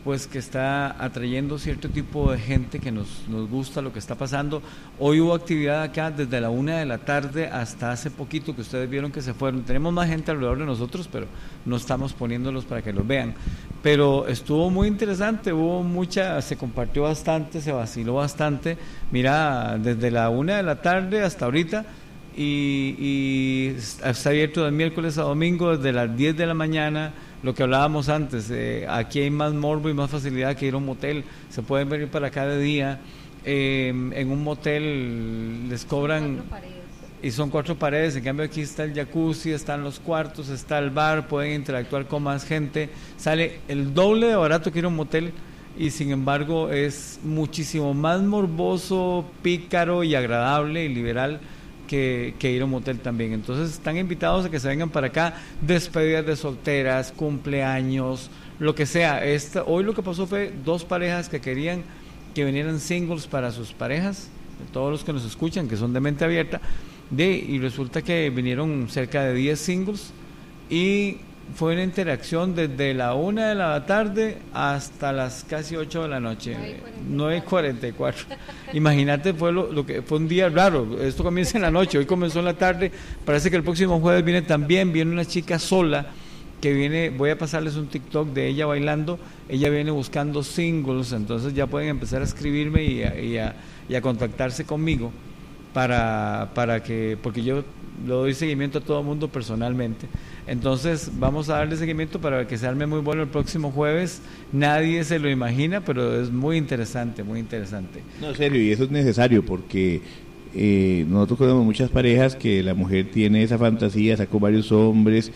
pues 0.04 0.26
que 0.26 0.38
está 0.38 1.02
atrayendo 1.02 1.58
cierto 1.58 1.88
tipo 1.88 2.32
de 2.32 2.38
gente 2.38 2.80
que 2.80 2.90
nos, 2.90 3.28
nos 3.28 3.48
gusta 3.48 3.80
lo 3.80 3.92
que 3.92 3.98
está 3.98 4.16
pasando. 4.16 4.62
Hoy 4.98 5.20
hubo 5.20 5.34
actividad 5.34 5.82
acá 5.82 6.10
desde 6.10 6.40
la 6.40 6.50
una 6.50 6.78
de 6.78 6.86
la 6.86 6.98
tarde 6.98 7.46
hasta 7.46 7.92
hace 7.92 8.10
poquito 8.10 8.54
que 8.54 8.62
ustedes 8.62 8.90
vieron 8.90 9.12
que 9.12 9.22
se 9.22 9.32
fueron. 9.32 9.62
Tenemos 9.62 9.92
más 9.92 10.08
gente 10.08 10.32
alrededor 10.32 10.58
de 10.58 10.66
nosotros, 10.66 11.08
pero 11.10 11.26
no 11.64 11.76
estamos 11.76 12.12
poniéndolos 12.12 12.64
para 12.64 12.82
que 12.82 12.92
los 12.92 13.06
vean. 13.06 13.34
Pero 13.82 14.26
estuvo 14.26 14.70
muy 14.70 14.88
interesante, 14.88 15.52
hubo 15.52 15.82
mucha, 15.82 16.40
se 16.42 16.56
compartió 16.56 17.02
bastante, 17.02 17.60
se 17.60 17.72
vaciló 17.72 18.14
bastante. 18.14 18.76
Mira, 19.10 19.78
desde 19.78 20.10
la 20.10 20.30
una 20.30 20.56
de 20.56 20.62
la 20.64 20.82
tarde 20.82 21.22
hasta 21.22 21.44
ahorita 21.44 21.84
y, 22.36 23.74
está 24.04 24.30
abierto 24.30 24.64
de 24.64 24.70
miércoles 24.70 25.18
a 25.18 25.22
domingo 25.22 25.76
desde 25.76 25.92
las 25.92 26.16
10 26.16 26.36
de 26.36 26.46
la 26.46 26.54
mañana. 26.54 27.12
Lo 27.42 27.54
que 27.54 27.64
hablábamos 27.64 28.08
antes, 28.08 28.50
eh, 28.50 28.86
aquí 28.88 29.20
hay 29.20 29.30
más 29.30 29.52
morbo 29.52 29.88
y 29.88 29.94
más 29.94 30.10
facilidad 30.10 30.56
que 30.56 30.66
ir 30.66 30.74
a 30.74 30.76
un 30.76 30.84
motel. 30.84 31.24
Se 31.50 31.62
pueden 31.62 31.88
venir 31.88 32.08
para 32.08 32.30
cada 32.30 32.56
día. 32.56 33.00
Em, 33.44 34.12
en 34.12 34.30
un 34.30 34.44
motel 34.44 35.68
les 35.68 35.84
cobran 35.84 36.44
y 37.20 37.30
son 37.32 37.50
cuatro 37.50 37.76
paredes, 37.76 38.14
en 38.14 38.22
cambio 38.22 38.44
aquí 38.44 38.60
está 38.60 38.84
el 38.84 38.94
jacuzzi, 38.94 39.50
están 39.50 39.82
los 39.82 39.98
cuartos, 39.98 40.48
está 40.48 40.78
el 40.78 40.90
bar, 40.90 41.26
pueden 41.26 41.54
interactuar 41.54 42.06
con 42.06 42.22
más 42.22 42.44
gente, 42.44 42.88
sale 43.16 43.58
el 43.66 43.94
doble 43.94 44.28
de 44.28 44.36
barato 44.36 44.70
que 44.70 44.78
ir 44.78 44.84
a 44.84 44.88
un 44.88 44.96
motel 44.96 45.32
y 45.76 45.90
sin 45.90 46.10
embargo 46.10 46.70
es 46.70 47.18
muchísimo 47.24 47.94
más 47.94 48.22
morboso, 48.22 49.24
pícaro 49.42 50.04
y 50.04 50.14
agradable 50.14 50.84
y 50.84 50.88
liberal 50.88 51.40
que, 51.92 52.50
ir 52.50 52.62
a 52.62 52.64
un 52.64 52.70
motel 52.70 53.00
también. 53.00 53.32
Entonces 53.32 53.70
están 53.74 53.98
invitados 53.98 54.46
a 54.46 54.50
que 54.50 54.58
se 54.58 54.68
vengan 54.68 54.90
para 54.90 55.08
acá, 55.08 55.34
despedidas 55.60 56.24
de 56.24 56.36
solteras, 56.36 57.12
cumpleaños, 57.12 58.30
lo 58.58 58.74
que 58.74 58.86
sea. 58.86 59.24
Esta, 59.24 59.64
hoy 59.64 59.84
lo 59.84 59.94
que 59.94 60.02
pasó 60.02 60.26
fue 60.26 60.52
dos 60.64 60.84
parejas 60.84 61.28
que 61.28 61.40
querían 61.40 61.82
que 62.34 62.46
vinieran 62.46 62.80
singles 62.80 63.26
para 63.26 63.50
sus 63.50 63.72
parejas, 63.72 64.30
todos 64.72 64.90
los 64.90 65.04
que 65.04 65.12
nos 65.12 65.24
escuchan, 65.26 65.68
que 65.68 65.76
son 65.76 65.92
de 65.92 66.00
mente 66.00 66.24
abierta, 66.24 66.62
de, 67.10 67.30
y 67.30 67.58
resulta 67.58 68.00
que 68.00 68.30
vinieron 68.30 68.88
cerca 68.88 69.24
de 69.24 69.34
10 69.34 69.60
singles 69.60 70.12
y 70.70 71.18
fue 71.54 71.74
una 71.74 71.82
interacción 71.82 72.54
desde 72.54 72.94
la 72.94 73.14
una 73.14 73.48
de 73.48 73.54
la 73.54 73.84
tarde 73.84 74.38
hasta 74.54 75.12
las 75.12 75.44
casi 75.44 75.76
8 75.76 76.02
de 76.02 76.08
la 76.08 76.20
noche, 76.20 76.56
9.44. 77.10 78.14
Imagínate, 78.72 79.34
fue 79.34 79.52
lo, 79.52 79.84
que 79.84 80.02
fue 80.02 80.18
un 80.18 80.28
día 80.28 80.48
raro. 80.48 81.02
Esto 81.02 81.22
comienza 81.22 81.58
en 81.58 81.62
la 81.62 81.70
noche, 81.70 81.98
hoy 81.98 82.06
comenzó 82.06 82.38
en 82.38 82.46
la 82.46 82.54
tarde. 82.54 82.90
Parece 83.24 83.50
que 83.50 83.56
el 83.56 83.62
próximo 83.62 84.00
jueves 84.00 84.24
viene 84.24 84.42
también, 84.42 84.92
viene 84.92 85.10
una 85.10 85.24
chica 85.24 85.58
sola 85.58 86.06
que 86.60 86.72
viene, 86.72 87.10
voy 87.10 87.30
a 87.30 87.38
pasarles 87.38 87.74
un 87.76 87.88
TikTok 87.88 88.28
de 88.28 88.48
ella 88.48 88.66
bailando. 88.66 89.18
Ella 89.48 89.68
viene 89.68 89.90
buscando 89.90 90.42
singles, 90.42 91.12
entonces 91.12 91.54
ya 91.54 91.66
pueden 91.66 91.88
empezar 91.88 92.22
a 92.22 92.24
escribirme 92.24 92.84
y 92.84 93.02
a, 93.02 93.54
y 93.88 93.94
a 93.94 94.00
contactarse 94.00 94.64
conmigo 94.64 95.12
para, 95.72 96.50
para 96.54 96.82
que, 96.82 97.18
porque 97.22 97.42
yo 97.42 97.64
lo 98.06 98.18
doy 98.18 98.34
seguimiento 98.34 98.78
a 98.78 98.80
todo 98.80 99.00
el 99.00 99.06
mundo 99.06 99.28
personalmente. 99.28 100.08
Entonces 100.46 101.10
vamos 101.18 101.48
a 101.48 101.58
darle 101.58 101.76
seguimiento 101.76 102.20
para 102.20 102.46
que 102.46 102.58
se 102.58 102.66
arme 102.66 102.86
muy 102.86 103.00
bueno 103.00 103.22
el 103.22 103.28
próximo 103.28 103.70
jueves. 103.70 104.22
Nadie 104.52 105.04
se 105.04 105.18
lo 105.18 105.30
imagina, 105.30 105.82
pero 105.82 106.20
es 106.20 106.30
muy 106.30 106.56
interesante, 106.56 107.22
muy 107.22 107.38
interesante. 107.38 108.00
No, 108.20 108.30
en 108.30 108.36
serio, 108.36 108.60
y 108.60 108.72
eso 108.72 108.84
es 108.84 108.90
necesario 108.90 109.44
porque 109.44 110.00
eh, 110.54 111.06
nosotros 111.08 111.38
conocemos 111.38 111.64
muchas 111.64 111.90
parejas 111.90 112.34
que 112.34 112.62
la 112.62 112.74
mujer 112.74 113.10
tiene 113.12 113.42
esa 113.42 113.56
fantasía, 113.56 114.16
sacó 114.16 114.40
varios 114.40 114.72
hombres, 114.72 115.30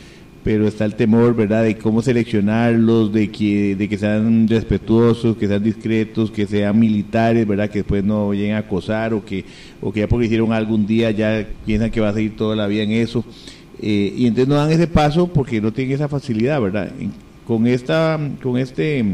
pero 0.46 0.68
está 0.68 0.84
el 0.84 0.94
temor, 0.94 1.34
¿verdad?, 1.34 1.64
de 1.64 1.76
cómo 1.76 2.02
seleccionarlos, 2.02 3.12
de 3.12 3.30
que, 3.30 3.74
de 3.74 3.88
que 3.88 3.98
sean 3.98 4.46
respetuosos, 4.46 5.36
que 5.36 5.48
sean 5.48 5.62
discretos, 5.62 6.30
que 6.30 6.46
sean 6.46 6.78
militares, 6.78 7.46
¿verdad?, 7.48 7.68
que 7.68 7.80
después 7.80 8.04
no 8.04 8.32
lleguen 8.32 8.54
a 8.54 8.58
acosar 8.58 9.12
o 9.12 9.24
que, 9.24 9.44
o 9.80 9.92
que 9.92 10.00
ya 10.00 10.08
porque 10.08 10.26
hicieron 10.26 10.52
algún 10.52 10.86
día 10.86 11.10
ya 11.10 11.44
piensan 11.64 11.90
que 11.90 12.00
va 12.00 12.10
a 12.10 12.14
seguir 12.14 12.36
toda 12.36 12.54
la 12.54 12.66
vida 12.66 12.82
en 12.84 12.92
eso. 12.92 13.24
Eh, 13.80 14.14
y 14.16 14.26
entonces 14.26 14.48
no 14.48 14.54
dan 14.54 14.70
ese 14.70 14.86
paso 14.86 15.26
porque 15.26 15.60
no 15.60 15.72
tienen 15.72 15.94
esa 15.94 16.08
facilidad, 16.08 16.60
¿verdad? 16.60 16.90
con 17.46 17.66
esta, 17.66 18.18
con 18.42 18.58
este, 18.58 19.04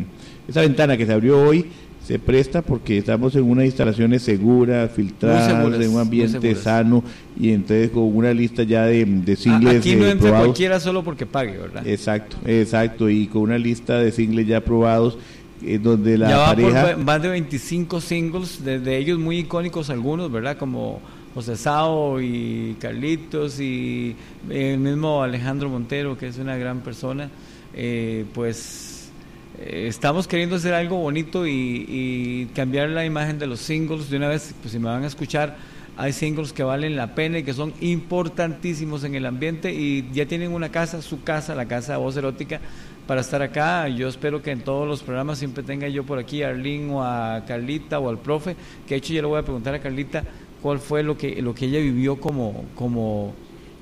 esta 0.49 0.63
ventana 0.63 0.97
que 0.97 1.07
se 1.07 1.13
abrió 1.13 1.41
hoy, 1.41 1.67
se 2.05 2.19
presta 2.19 2.63
porque 2.63 2.99
estamos 2.99 3.37
en 3.37 3.45
unas 3.45 3.67
instalaciones 3.67 4.23
seguras, 4.23 4.91
filtradas, 4.91 5.81
en 5.81 5.91
un 5.91 6.01
ambiente 6.01 6.55
sano 6.57 7.05
y 7.39 7.51
entonces 7.51 7.91
con 7.91 8.05
una 8.17 8.33
lista 8.33 8.65
ya 8.65 8.87
de, 8.87 9.05
de 9.05 9.37
singles 9.37 9.79
Aquí 9.79 9.95
no 9.95 10.07
eh, 10.07 10.11
entra 10.11 10.31
cualquiera 10.31 10.81
solo 10.81 11.05
porque 11.05 11.27
pague, 11.27 11.59
¿verdad? 11.59 11.87
Exacto, 11.87 12.39
exacto, 12.45 13.09
y 13.09 13.29
con 13.29 13.43
una 13.43 13.59
lista 13.59 13.99
de 13.99 14.11
singles 14.11 14.49
ya 14.49 14.59
aprobados 14.59 15.17
eh, 15.65 15.79
donde 15.81 16.19
la 16.19 16.29
ya 16.29 16.39
va 16.39 16.47
pareja... 16.47 16.95
Por 16.95 17.05
más 17.05 17.23
de 17.23 17.29
25 17.29 18.01
singles, 18.01 18.65
de, 18.65 18.97
ellos 18.97 19.19
muy 19.21 19.39
icónicos 19.39 19.89
algunos, 19.91 20.33
¿verdad? 20.33 20.57
Como 20.57 21.01
José 21.35 21.57
Sao 21.57 22.21
y 22.21 22.77
Carlitos 22.79 23.59
y 23.59 24.15
el 24.51 24.79
mismo 24.79 25.23
Alejandro 25.23 25.71
Montero, 25.71 26.19
que 26.19 26.27
es 26.27 26.37
una 26.37 26.57
gran 26.57 26.81
persona, 26.81 27.31
eh, 27.75 28.27
pues 28.35 29.11
eh, 29.59 29.87
estamos 29.89 30.29
queriendo 30.29 30.57
hacer 30.57 30.75
algo 30.75 30.99
bonito 30.99 31.47
y, 31.47 32.51
cambiar 32.55 32.91
la 32.91 33.07
imagen 33.07 33.39
de 33.39 33.47
los 33.47 33.61
singles. 33.61 34.11
De 34.11 34.19
una 34.19 34.29
vez, 34.29 34.55
pues 34.61 34.73
si 34.73 34.79
me 34.79 34.87
van 34.87 35.05
a 35.05 35.07
escuchar, 35.07 35.57
hay 35.97 36.13
singles 36.13 36.53
que 36.53 36.65
valen 36.65 36.97
la 36.97 37.15
pena 37.15 37.39
y 37.39 37.45
que 37.45 37.55
son 37.55 37.73
importantísimos 37.81 39.05
en 39.05 39.15
el 39.15 39.25
ambiente 39.25 39.73
y 39.73 40.11
ya 40.13 40.27
tienen 40.27 40.53
una 40.53 40.71
casa, 40.71 41.01
su 41.01 41.23
casa, 41.23 41.55
la 41.55 41.67
casa 41.67 41.93
de 41.93 41.99
voz 41.99 42.15
erótica, 42.17 42.61
para 43.07 43.23
estar 43.23 43.41
acá. 43.41 43.89
Yo 43.89 44.07
espero 44.09 44.43
que 44.43 44.51
en 44.51 44.61
todos 44.61 44.87
los 44.87 45.03
programas 45.03 45.39
siempre 45.39 45.63
tenga 45.63 45.89
yo 45.89 46.05
por 46.05 46.19
aquí 46.19 46.43
a 46.43 46.49
Arlene 46.49 46.93
o 46.93 47.03
a 47.03 47.45
Carlita 47.47 47.99
o 47.99 48.11
al 48.11 48.19
profe, 48.19 48.55
que 48.87 48.95
de 48.95 48.99
hecho 48.99 49.15
yo 49.15 49.23
le 49.23 49.29
voy 49.29 49.39
a 49.39 49.43
preguntar 49.43 49.75
a 49.75 49.81
Carlita 49.81 50.25
cuál 50.63 50.79
fue 50.79 51.03
lo 51.03 51.19
que, 51.19 51.43
lo 51.43 51.55
que 51.55 51.67
ella 51.67 51.81
vivió 51.81 52.21
como, 52.21 52.65
como 52.75 53.35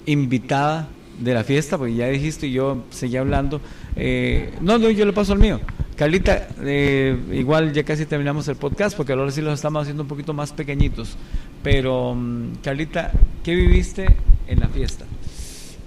invitada 0.06 0.88
de 1.20 1.34
la 1.34 1.44
fiesta, 1.44 1.76
porque 1.76 1.94
ya 1.94 2.08
dijiste 2.08 2.46
y 2.46 2.52
yo 2.52 2.84
seguía 2.90 3.20
hablando. 3.20 3.60
Eh, 3.94 4.52
no, 4.60 4.78
no, 4.78 4.90
yo 4.90 5.04
le 5.04 5.12
paso 5.12 5.34
al 5.34 5.38
mío. 5.38 5.60
Carlita, 5.96 6.48
eh, 6.62 7.14
igual 7.32 7.74
ya 7.74 7.84
casi 7.84 8.06
terminamos 8.06 8.48
el 8.48 8.56
podcast, 8.56 8.96
porque 8.96 9.12
ahora 9.12 9.30
sí 9.30 9.42
los 9.42 9.52
estamos 9.52 9.82
haciendo 9.82 10.02
un 10.02 10.08
poquito 10.08 10.32
más 10.32 10.52
pequeñitos. 10.52 11.16
Pero, 11.62 12.14
mm, 12.14 12.54
Carlita, 12.62 13.12
¿qué 13.44 13.54
viviste 13.54 14.06
en 14.46 14.60
la 14.60 14.68
fiesta? 14.68 15.04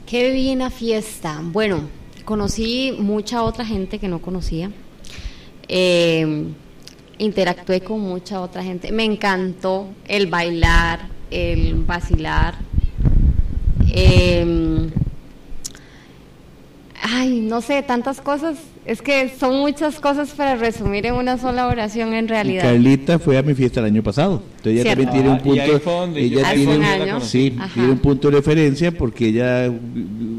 ¿Qué 0.06 0.30
viví 0.30 0.50
en 0.50 0.60
la 0.60 0.70
fiesta? 0.70 1.42
Bueno, 1.44 1.82
conocí 2.26 2.96
mucha 3.00 3.42
otra 3.42 3.66
gente 3.66 3.98
que 3.98 4.08
no 4.08 4.22
conocía. 4.22 4.70
Eh, 5.68 6.54
interactué 7.24 7.82
con 7.82 8.02
mucha 8.02 8.42
otra 8.42 8.64
gente. 8.64 8.92
Me 8.92 9.04
encantó 9.04 9.88
el 10.08 10.28
bailar, 10.28 11.08
el 11.32 11.76
vacilar. 11.76 12.56
Eh, 13.92 14.90
ay, 17.04 17.42
no 17.42 17.62
sé, 17.62 17.84
tantas 17.84 18.22
cosas. 18.22 18.58
Es 18.86 19.02
que 19.02 19.30
son 19.30 19.60
muchas 19.60 20.00
cosas 20.00 20.32
para 20.32 20.56
resumir 20.56 21.06
en 21.06 21.14
una 21.14 21.38
sola 21.38 21.68
oración 21.68 22.14
en 22.14 22.28
realidad. 22.28 22.64
Carlita 22.64 23.18
fue 23.18 23.38
a 23.38 23.42
mi 23.42 23.54
fiesta 23.54 23.80
el 23.80 23.86
año 23.88 24.04
pasado. 24.04 24.44
Entonces 24.58 24.82
ella 24.82 24.90
también 24.96 25.10
tiene 25.12 25.30
un 25.30 25.40
punto. 25.40 25.64
ella 26.16 26.54
tiene, 26.54 27.22
sí, 27.22 27.56
tiene 27.74 27.92
un 27.92 28.00
punto 28.00 28.30
de 28.30 28.38
referencia 28.38 28.92
porque 28.92 29.28
ella 29.28 29.72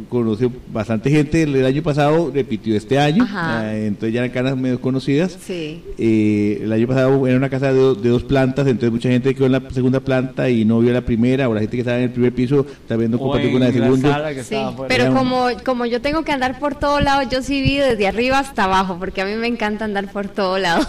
conoció 0.09 0.51
bastante 0.73 1.11
gente 1.11 1.43
el, 1.43 1.65
año 1.65 1.83
pasado, 1.83 2.31
repitió 2.33 2.77
este 2.77 2.99
año. 2.99 3.27
Eh, 3.65 3.87
entonces 3.89 4.13
ya 4.13 4.21
eran 4.21 4.31
canas 4.31 4.57
medio 4.57 4.81
conocidas. 4.81 5.37
Sí. 5.45 5.83
Eh, 5.99 6.61
el 6.63 6.73
año 6.73 6.87
pasado 6.87 7.27
era 7.27 7.37
una 7.37 7.51
casa 7.51 7.73
de, 7.73 7.79
dos 7.79 8.25
plantas, 8.25 8.67
entonces 8.67 8.91
mucha 8.91 9.09
gente 9.09 9.35
quedó 9.35 9.47
en 9.47 9.53
la 9.53 9.63
segunda 9.71 10.01
planta 10.01 10.49
y 10.51 10.65
no 10.65 10.81
vio 10.81 10.93
la 10.93 11.03
primera. 11.03 11.45
Ahora 11.45 11.57
la 11.57 11.61
gente 11.63 11.77
que 11.77 11.81
estaba 11.81 11.99
en 11.99 12.05
el 12.05 12.11
primer 12.11 12.35
piso 12.35 12.67
está 12.69 12.97
viendo 12.97 13.19
compartir 13.19 13.53
con 13.53 13.61
la 13.61 13.73
segunda. 13.73 14.33
Sí, 14.43 14.57
pero 14.89 15.15
como, 15.15 15.49
como 15.65 15.87
yo 15.87 16.01
tengo 16.01 16.25
que 16.25 16.33
andar 16.33 16.59
por 16.59 16.75
todos 16.75 17.03
lados, 17.03 17.29
yo 17.31 17.43
sí 17.43 17.63
vi 17.63 17.77
desde 17.77 18.07
arriba 18.07 18.39
hasta 18.39 18.65
abajo, 18.65 18.97
porque 18.99 19.21
a 19.21 19.25
mí 19.25 19.35
me 19.35 19.47
encanta 19.47 19.85
andar 19.85 20.11
por 20.13 20.29
todo 20.29 20.59
lado. 20.59 20.87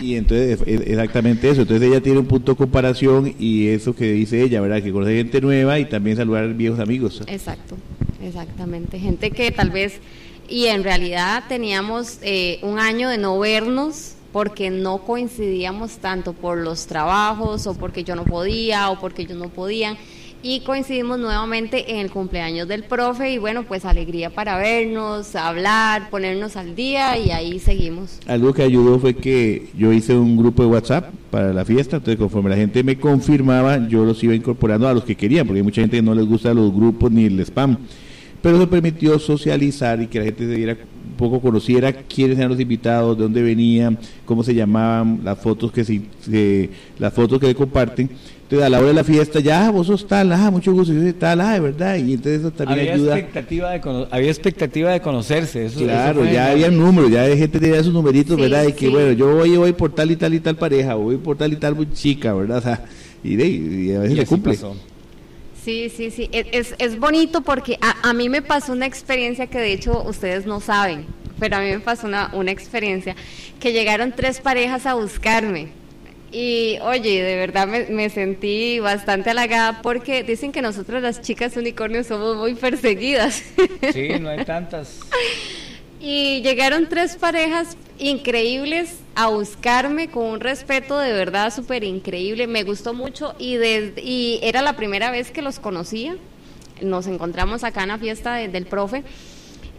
Y, 0.00 0.16
entonces, 0.16 0.60
exactamente 0.66 1.48
eso. 1.48 1.62
Entonces 1.62 1.88
ella 1.88 2.00
tiene 2.00 2.18
un 2.18 2.26
punto 2.26 2.52
de 2.52 2.58
comparación 2.58 3.34
y 3.38 3.68
eso 3.68 3.94
que 3.94 4.12
dice 4.12 4.42
ella, 4.42 4.60
¿verdad? 4.60 4.82
Que 4.82 4.92
conoce 4.92 5.16
gente 5.16 5.40
nueva 5.40 5.78
y 5.78 5.86
también 5.86 6.16
saludar 6.16 6.52
viejos 6.54 6.78
amigos. 6.78 7.22
Exacto, 7.26 7.76
exactamente. 8.26 8.98
Gente 8.98 9.30
que 9.30 9.50
tal 9.50 9.70
vez, 9.70 10.00
y 10.48 10.66
en 10.66 10.84
realidad 10.84 11.44
teníamos 11.48 12.18
eh, 12.22 12.58
un 12.62 12.78
año 12.78 13.08
de 13.08 13.18
no 13.18 13.38
vernos 13.38 14.14
porque 14.32 14.70
no 14.70 14.98
coincidíamos 14.98 15.96
tanto 15.98 16.32
por 16.34 16.58
los 16.58 16.86
trabajos 16.86 17.66
o 17.66 17.74
porque 17.74 18.04
yo 18.04 18.14
no 18.14 18.24
podía 18.24 18.90
o 18.90 19.00
porque 19.00 19.22
ellos 19.22 19.38
no 19.38 19.48
podían 19.48 19.96
y 20.42 20.60
coincidimos 20.60 21.18
nuevamente 21.18 21.92
en 21.92 21.98
el 21.98 22.10
cumpleaños 22.10 22.68
del 22.68 22.84
profe 22.84 23.32
y 23.32 23.38
bueno, 23.38 23.64
pues 23.64 23.84
alegría 23.84 24.30
para 24.30 24.56
vernos, 24.56 25.34
hablar, 25.34 26.08
ponernos 26.08 26.56
al 26.56 26.76
día 26.76 27.18
y 27.18 27.30
ahí 27.30 27.58
seguimos. 27.58 28.20
Algo 28.26 28.52
que 28.52 28.62
ayudó 28.62 28.98
fue 29.00 29.14
que 29.14 29.70
yo 29.76 29.92
hice 29.92 30.14
un 30.14 30.36
grupo 30.36 30.62
de 30.62 30.68
WhatsApp 30.68 31.12
para 31.30 31.52
la 31.52 31.64
fiesta, 31.64 31.96
entonces 31.96 32.18
conforme 32.18 32.50
la 32.50 32.56
gente 32.56 32.84
me 32.84 32.96
confirmaba, 32.96 33.88
yo 33.88 34.04
los 34.04 34.22
iba 34.22 34.34
incorporando 34.34 34.86
a 34.86 34.94
los 34.94 35.02
que 35.02 35.16
querían, 35.16 35.46
porque 35.46 35.58
hay 35.58 35.64
mucha 35.64 35.80
gente 35.80 35.96
que 35.96 36.02
no 36.02 36.14
les 36.14 36.26
gusta 36.26 36.54
los 36.54 36.72
grupos 36.72 37.10
ni 37.10 37.24
el 37.24 37.40
spam, 37.40 37.78
pero 38.42 38.56
eso 38.56 38.68
permitió 38.68 39.18
socializar 39.18 40.00
y 40.00 40.06
que 40.06 40.18
la 40.18 40.24
gente 40.26 40.46
se 40.46 40.54
diera 40.54 40.74
un 40.74 41.16
poco 41.16 41.40
conociera 41.40 41.92
quiénes 41.92 42.38
eran 42.38 42.50
los 42.50 42.60
invitados, 42.60 43.16
de 43.16 43.22
dónde 43.24 43.42
venían, 43.42 43.98
cómo 44.24 44.42
se 44.42 44.54
llamaban, 44.54 45.20
las 45.24 45.38
fotos 45.38 45.72
que 45.72 45.84
se, 45.84 46.70
las 46.98 47.12
fotos 47.12 47.40
que 47.40 47.54
comparten 47.54 48.10
entonces, 48.46 48.64
a 48.64 48.70
la 48.70 48.78
hora 48.78 48.86
de 48.86 48.94
la 48.94 49.02
fiesta, 49.02 49.40
ya, 49.40 49.72
vos 49.72 49.88
sos 49.88 50.06
tal, 50.06 50.30
ah, 50.30 50.52
mucho 50.52 50.72
gusto, 50.72 50.92
yo 50.92 51.00
soy 51.00 51.12
tal, 51.14 51.40
ah, 51.40 51.54
de 51.54 51.60
verdad. 51.60 51.96
Y 51.96 52.12
entonces 52.12 52.42
eso 52.42 52.52
también 52.52 52.78
había 52.78 52.94
ayuda. 52.94 53.18
Expectativa 53.18 53.70
de 53.72 54.06
había 54.12 54.30
expectativa 54.30 54.92
de 54.92 55.00
conocerse. 55.00 55.66
Eso, 55.66 55.80
claro, 55.80 56.24
ya 56.24 56.52
había 56.52 56.70
números, 56.70 57.10
ya 57.10 57.22
hay 57.22 57.36
gente 57.36 57.58
tenía 57.58 57.82
sus 57.82 57.92
numeritos, 57.92 58.38
¿verdad? 58.38 58.68
Y 58.68 58.72
que, 58.72 58.88
bueno, 58.88 59.10
yo 59.14 59.34
voy, 59.34 59.56
voy 59.56 59.72
por 59.72 59.92
tal 59.92 60.12
y 60.12 60.16
tal 60.16 60.32
y 60.32 60.38
tal 60.38 60.54
pareja, 60.54 60.94
voy 60.94 61.16
por 61.16 61.36
tal 61.36 61.52
y 61.54 61.56
tal 61.56 61.74
muy 61.74 61.90
chica, 61.92 62.34
¿verdad? 62.34 62.58
O 62.58 62.60
sea, 62.60 62.84
y, 63.24 63.34
de, 63.34 63.96
a 63.96 64.00
veces 64.02 64.16
le 64.16 64.26
cumple. 64.26 64.56
Sí, 65.66 65.90
sí, 65.90 66.12
sí. 66.12 66.30
Es, 66.30 66.76
es 66.78 66.96
bonito 66.96 67.40
porque 67.40 67.76
a, 67.80 68.08
a, 68.08 68.12
mí 68.12 68.28
me 68.28 68.40
pasó 68.40 68.70
una 68.70 68.86
experiencia 68.86 69.48
que 69.48 69.58
de 69.58 69.72
hecho 69.72 70.00
ustedes 70.04 70.46
no 70.46 70.60
saben, 70.60 71.06
pero 71.40 71.56
a 71.56 71.60
mí 71.60 71.70
me 71.70 71.80
pasó 71.80 72.06
una, 72.06 72.30
una 72.34 72.52
experiencia 72.52 73.16
que 73.58 73.72
llegaron 73.72 74.12
tres 74.12 74.38
parejas 74.38 74.86
a 74.86 74.94
buscarme 74.94 75.70
y 76.30 76.78
oye, 76.82 77.20
de 77.20 77.34
verdad 77.34 77.66
me, 77.66 78.10
sentí 78.10 78.78
bastante 78.78 79.30
halagada 79.30 79.82
porque 79.82 80.22
dicen 80.22 80.52
que 80.52 80.62
nosotros 80.62 81.02
las 81.02 81.20
chicas 81.20 81.56
unicornios 81.56 82.06
somos 82.06 82.36
muy 82.36 82.54
perseguidas. 82.54 83.42
Sí, 83.92 84.10
no 84.20 84.28
hay 84.28 84.44
tantas. 84.44 85.00
Y 85.98 86.42
llegaron 86.42 86.88
tres 86.88 87.16
parejas 87.16 87.76
increíbles 87.98 88.98
a 89.14 89.28
buscarme 89.28 90.08
con 90.08 90.24
un 90.24 90.40
respeto 90.40 90.98
de 90.98 91.12
verdad 91.12 91.54
súper 91.54 91.84
increíble. 91.84 92.46
Me 92.46 92.62
gustó 92.62 92.94
mucho 92.94 93.34
y, 93.38 93.56
y 93.56 94.40
era 94.42 94.62
la 94.62 94.74
primera 94.74 95.10
vez 95.10 95.30
que 95.30 95.42
los 95.42 95.58
conocía. 95.58 96.16
Nos 96.82 97.06
encontramos 97.06 97.64
acá 97.64 97.82
en 97.82 97.88
la 97.88 97.98
fiesta 97.98 98.34
del 98.34 98.66
profe 98.66 99.04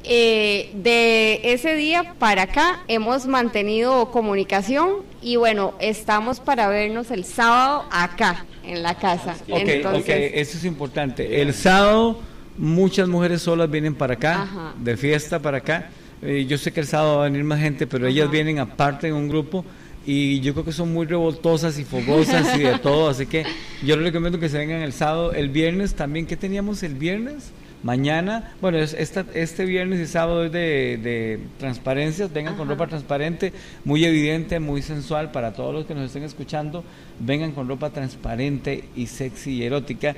eh, 0.09 0.71
de 0.73 1.41
ese 1.43 1.75
día 1.75 2.13
para 2.17 2.43
acá 2.43 2.83
hemos 2.87 3.27
mantenido 3.27 4.09
comunicación 4.09 5.01
y 5.21 5.35
bueno, 5.35 5.73
estamos 5.79 6.39
para 6.39 6.69
vernos 6.69 7.11
el 7.11 7.25
sábado 7.25 7.83
acá, 7.91 8.45
en 8.63 8.83
la 8.83 8.95
casa. 8.95 9.35
Entonces, 9.47 10.31
eso 10.35 10.57
es 10.57 10.63
importante. 10.63 11.41
El 11.41 11.53
sábado 11.53 12.21
muchas 12.57 13.09
mujeres 13.09 13.41
solas 13.41 13.69
vienen 13.69 13.95
para 13.95 14.13
acá, 14.13 14.73
de 14.77 14.95
fiesta 14.95 15.39
para 15.39 15.57
acá. 15.57 15.89
Eh, 16.21 16.45
yo 16.47 16.57
sé 16.57 16.71
que 16.71 16.79
el 16.79 16.87
sábado 16.87 17.17
va 17.17 17.25
a 17.25 17.29
venir 17.29 17.43
más 17.43 17.59
gente, 17.59 17.87
pero 17.87 18.07
ellas 18.07 18.29
vienen 18.31 18.59
aparte 18.59 19.07
en 19.07 19.13
un 19.13 19.29
grupo 19.29 19.63
y 20.05 20.39
yo 20.39 20.53
creo 20.53 20.65
que 20.65 20.71
son 20.71 20.93
muy 20.93 21.05
revoltosas 21.05 21.77
y 21.77 21.83
fogosas 21.83 22.57
y 22.57 22.61
de 22.61 22.79
todo, 22.81 23.09
así 23.09 23.25
que 23.25 23.45
yo 23.83 23.97
les 23.97 24.05
recomiendo 24.05 24.39
que 24.39 24.49
se 24.49 24.57
vengan 24.57 24.81
el 24.81 24.93
sábado, 24.93 25.33
el 25.33 25.49
viernes 25.49 25.95
también, 25.95 26.25
¿qué 26.25 26.37
teníamos 26.37 26.81
el 26.83 26.95
viernes? 26.95 27.51
Mañana, 27.83 28.55
bueno, 28.59 28.79
es 28.79 28.93
este 28.93 29.65
viernes 29.65 29.99
y 29.99 30.07
sábado 30.07 30.45
es 30.45 30.51
de, 30.51 30.97
de 30.97 31.39
transparencias, 31.59 32.33
vengan 32.33 32.55
con 32.55 32.67
ropa 32.67 32.87
transparente, 32.87 33.53
muy 33.85 34.03
evidente, 34.03 34.59
muy 34.59 34.81
sensual 34.81 35.31
para 35.31 35.53
todos 35.53 35.75
los 35.75 35.85
que 35.85 35.93
nos 35.93 36.05
estén 36.05 36.23
escuchando, 36.23 36.83
vengan 37.19 37.51
con 37.51 37.67
ropa 37.67 37.91
transparente 37.91 38.85
y 38.95 39.05
sexy 39.05 39.57
y 39.57 39.63
erótica. 39.63 40.15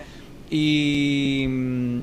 Y 0.49 1.45
mm, 1.47 1.99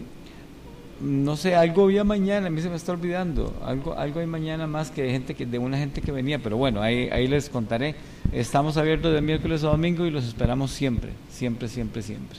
no 1.01 1.37
sé, 1.37 1.55
algo 1.55 1.85
había 1.85 2.05
mañana, 2.05 2.47
a 2.47 2.51
mí 2.51 2.61
se 2.61 2.71
me 2.71 2.77
está 2.77 2.93
olvidando, 2.93 3.55
algo, 3.65 3.95
algo 3.95 4.21
hay 4.21 4.27
mañana 4.27 4.67
más 4.67 4.91
que 4.91 5.03
de 5.03 5.11
gente 5.11 5.35
que, 5.35 5.47
de 5.47 5.59
una 5.59 5.79
gente 5.79 6.01
que 6.01 6.13
venía, 6.13 6.39
pero 6.39 6.57
bueno, 6.57 6.81
ahí, 6.83 7.09
ahí 7.11 7.29
les 7.29 7.49
contaré. 7.49 7.95
Estamos 8.33 8.77
abiertos 8.77 9.13
de 9.15 9.21
miércoles 9.21 9.63
a 9.65 9.69
domingo 9.69 10.07
y 10.07 10.11
los 10.11 10.25
esperamos 10.27 10.71
siempre, 10.71 11.11
siempre, 11.31 11.69
siempre, 11.69 12.03
siempre. 12.03 12.39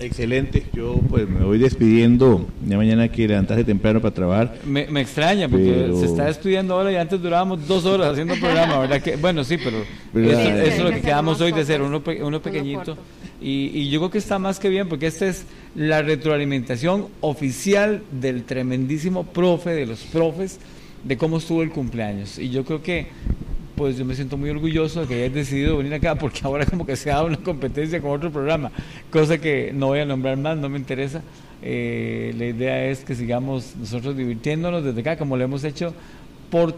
Excelente, 0.00 0.64
yo 0.72 1.00
pues 1.08 1.28
me 1.28 1.44
voy 1.44 1.58
despidiendo, 1.58 2.46
ya 2.66 2.76
mañana 2.76 3.04
hay 3.04 3.08
que 3.08 3.26
levantarse 3.26 3.64
temprano 3.64 4.00
para 4.00 4.14
trabajar. 4.14 4.58
Me, 4.64 4.82
extraña 5.00 5.48
porque 5.48 5.90
se 5.98 6.06
está 6.06 6.26
despidiendo 6.26 6.74
ahora 6.74 6.92
y 6.92 6.96
antes 6.96 7.20
durábamos 7.20 7.66
dos 7.66 7.84
horas 7.84 8.12
haciendo 8.12 8.34
programa, 8.36 8.78
¿verdad? 8.78 9.02
Que, 9.02 9.16
bueno, 9.16 9.42
sí, 9.44 9.58
pero 9.58 9.78
eso, 9.78 10.40
es 10.40 10.78
lo 10.78 10.90
que 10.90 11.00
quedamos 11.00 11.40
hoy 11.40 11.52
de 11.52 11.64
ser, 11.64 11.82
uno, 11.82 12.02
uno 12.22 12.42
pequeñito. 12.42 12.96
Y, 13.40 13.70
y, 13.72 13.90
yo 13.90 14.00
creo 14.00 14.10
que 14.10 14.18
está 14.18 14.38
más 14.38 14.58
que 14.58 14.68
bien 14.68 14.88
porque 14.88 15.06
esta 15.06 15.26
es 15.26 15.44
la 15.76 16.02
retroalimentación 16.02 17.06
oficial 17.20 18.02
del 18.10 18.42
tremendísimo 18.42 19.24
profe, 19.24 19.70
de 19.70 19.86
los 19.86 20.00
profes, 20.00 20.58
de 21.04 21.16
cómo 21.16 21.38
estuvo 21.38 21.62
el 21.62 21.70
cumpleaños. 21.70 22.38
Y 22.38 22.50
yo 22.50 22.64
creo 22.64 22.82
que 22.82 23.06
pues 23.78 23.96
yo 23.96 24.04
me 24.04 24.16
siento 24.16 24.36
muy 24.36 24.50
orgulloso 24.50 25.02
de 25.02 25.06
que 25.06 25.14
hayas 25.14 25.32
decidido 25.32 25.76
venir 25.76 25.94
acá 25.94 26.16
porque 26.16 26.40
ahora 26.42 26.66
como 26.66 26.84
que 26.84 26.96
se 26.96 27.12
ha 27.12 27.14
dado 27.14 27.28
una 27.28 27.36
competencia 27.36 28.00
con 28.00 28.10
otro 28.10 28.30
programa, 28.30 28.72
cosa 29.08 29.38
que 29.38 29.70
no 29.72 29.86
voy 29.86 30.00
a 30.00 30.04
nombrar 30.04 30.36
más, 30.36 30.58
no 30.58 30.68
me 30.68 30.78
interesa. 30.78 31.22
Eh, 31.62 32.34
la 32.36 32.46
idea 32.46 32.84
es 32.86 33.04
que 33.04 33.14
sigamos 33.14 33.74
nosotros 33.78 34.16
divirtiéndonos 34.16 34.82
desde 34.82 35.00
acá, 35.00 35.16
como 35.16 35.36
lo 35.36 35.44
hemos 35.44 35.62
hecho 35.62 35.94
por 36.50 36.74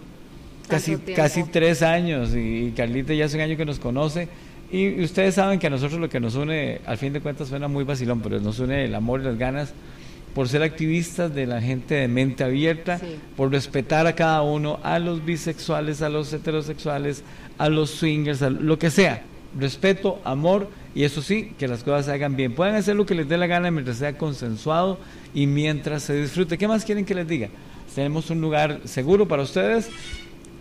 casi, 0.68 0.96
casi 0.96 1.44
tres 1.44 1.82
años 1.82 2.34
y, 2.34 2.72
Carlita 2.76 3.14
ya 3.14 3.24
hace 3.24 3.36
un 3.36 3.42
año 3.42 3.56
que 3.56 3.64
nos 3.64 3.78
conoce. 3.78 4.28
Y 4.70 5.02
ustedes 5.02 5.34
saben 5.34 5.58
que 5.58 5.66
a 5.66 5.70
nosotros 5.70 5.98
lo 5.98 6.08
que 6.10 6.20
nos 6.20 6.34
une, 6.34 6.82
al 6.84 6.98
fin 6.98 7.14
de 7.14 7.20
cuentas 7.20 7.48
suena 7.48 7.66
muy 7.66 7.82
vacilón, 7.82 8.20
pero 8.20 8.38
nos 8.40 8.58
une 8.58 8.84
el 8.84 8.94
amor 8.94 9.22
y 9.22 9.24
las 9.24 9.38
ganas 9.38 9.72
por 10.34 10.48
ser 10.48 10.62
activistas 10.62 11.34
de 11.34 11.46
la 11.46 11.60
gente 11.60 11.94
de 11.94 12.08
mente 12.08 12.44
abierta, 12.44 13.00
por 13.36 13.50
respetar 13.50 14.06
a 14.06 14.14
cada 14.14 14.42
uno, 14.42 14.78
a 14.82 14.98
los 14.98 15.24
bisexuales, 15.24 16.02
a 16.02 16.08
los 16.08 16.32
heterosexuales, 16.32 17.24
a 17.58 17.68
los 17.68 17.90
swingers, 17.90 18.42
a 18.42 18.50
lo 18.50 18.78
que 18.78 18.90
sea. 18.90 19.24
Respeto, 19.58 20.20
amor 20.24 20.68
y 20.94 21.04
eso 21.04 21.22
sí, 21.22 21.52
que 21.58 21.68
las 21.68 21.82
cosas 21.82 22.06
se 22.06 22.12
hagan 22.12 22.36
bien. 22.36 22.54
Pueden 22.54 22.74
hacer 22.74 22.96
lo 22.96 23.06
que 23.06 23.14
les 23.14 23.28
dé 23.28 23.36
la 23.36 23.46
gana 23.46 23.70
mientras 23.70 23.96
sea 23.96 24.16
consensuado 24.16 24.98
y 25.34 25.46
mientras 25.46 26.04
se 26.04 26.20
disfrute. 26.20 26.58
¿Qué 26.58 26.68
más 26.68 26.84
quieren 26.84 27.04
que 27.04 27.14
les 27.14 27.26
diga? 27.26 27.48
Tenemos 27.94 28.30
un 28.30 28.40
lugar 28.40 28.80
seguro 28.84 29.26
para 29.26 29.42
ustedes 29.42 29.90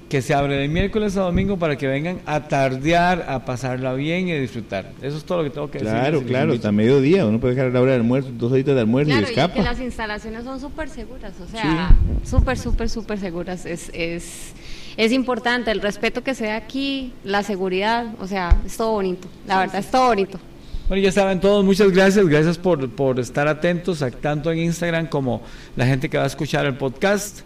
que 0.09 0.23
se 0.23 0.33
abre 0.33 0.55
de 0.55 0.67
miércoles 0.67 1.15
a 1.17 1.21
domingo 1.21 1.57
para 1.57 1.77
que 1.77 1.85
vengan 1.85 2.19
a 2.25 2.47
tardear, 2.47 3.27
a 3.29 3.45
pasarla 3.45 3.93
bien 3.93 4.27
y 4.27 4.31
a 4.31 4.39
disfrutar. 4.39 4.91
Eso 5.03 5.17
es 5.17 5.23
todo 5.23 5.37
lo 5.37 5.43
que 5.43 5.51
tengo 5.51 5.69
que 5.69 5.77
decir. 5.77 5.93
Claro, 5.93 6.23
claro, 6.23 6.53
hasta 6.53 6.71
mediodía. 6.71 7.27
Uno 7.27 7.39
puede 7.39 7.53
dejar 7.53 7.71
la 7.71 7.79
hora 7.79 7.91
de 7.91 7.97
almuerzo, 7.97 8.31
dos 8.33 8.51
horitas 8.51 8.73
de 8.73 8.81
almuerzo 8.81 9.11
y 9.11 9.23
escapa. 9.23 9.53
Y 9.53 9.57
que 9.57 9.63
las 9.63 9.79
instalaciones 9.79 10.43
son 10.43 10.59
súper 10.59 10.89
seguras, 10.89 11.33
o 11.39 11.47
sea, 11.47 11.95
súper, 12.23 12.57
súper, 12.57 12.89
súper 12.89 13.19
seguras. 13.19 13.67
Es, 13.67 13.91
es, 13.93 14.53
es 14.97 15.11
importante 15.11 15.69
el 15.69 15.79
respeto 15.79 16.23
que 16.23 16.33
se 16.33 16.47
da 16.47 16.55
aquí, 16.55 17.13
la 17.23 17.43
seguridad, 17.43 18.07
o 18.19 18.25
sea, 18.25 18.57
es 18.65 18.75
todo 18.77 18.93
bonito. 18.93 19.27
La 19.47 19.59
verdad, 19.59 19.77
es 19.77 19.91
todo 19.91 20.07
bonito. 20.07 20.39
Bueno, 20.87 21.03
ya 21.03 21.11
saben 21.11 21.39
todos, 21.39 21.63
muchas 21.63 21.91
gracias, 21.91 22.25
gracias 22.27 22.57
por, 22.57 22.89
por 22.89 23.19
estar 23.19 23.47
atentos, 23.47 24.03
tanto 24.21 24.51
en 24.51 24.57
Instagram 24.57 25.05
como 25.05 25.43
la 25.75 25.85
gente 25.85 26.09
que 26.09 26.17
va 26.17 26.23
a 26.23 26.27
escuchar 26.27 26.65
el 26.65 26.73
podcast. 26.73 27.41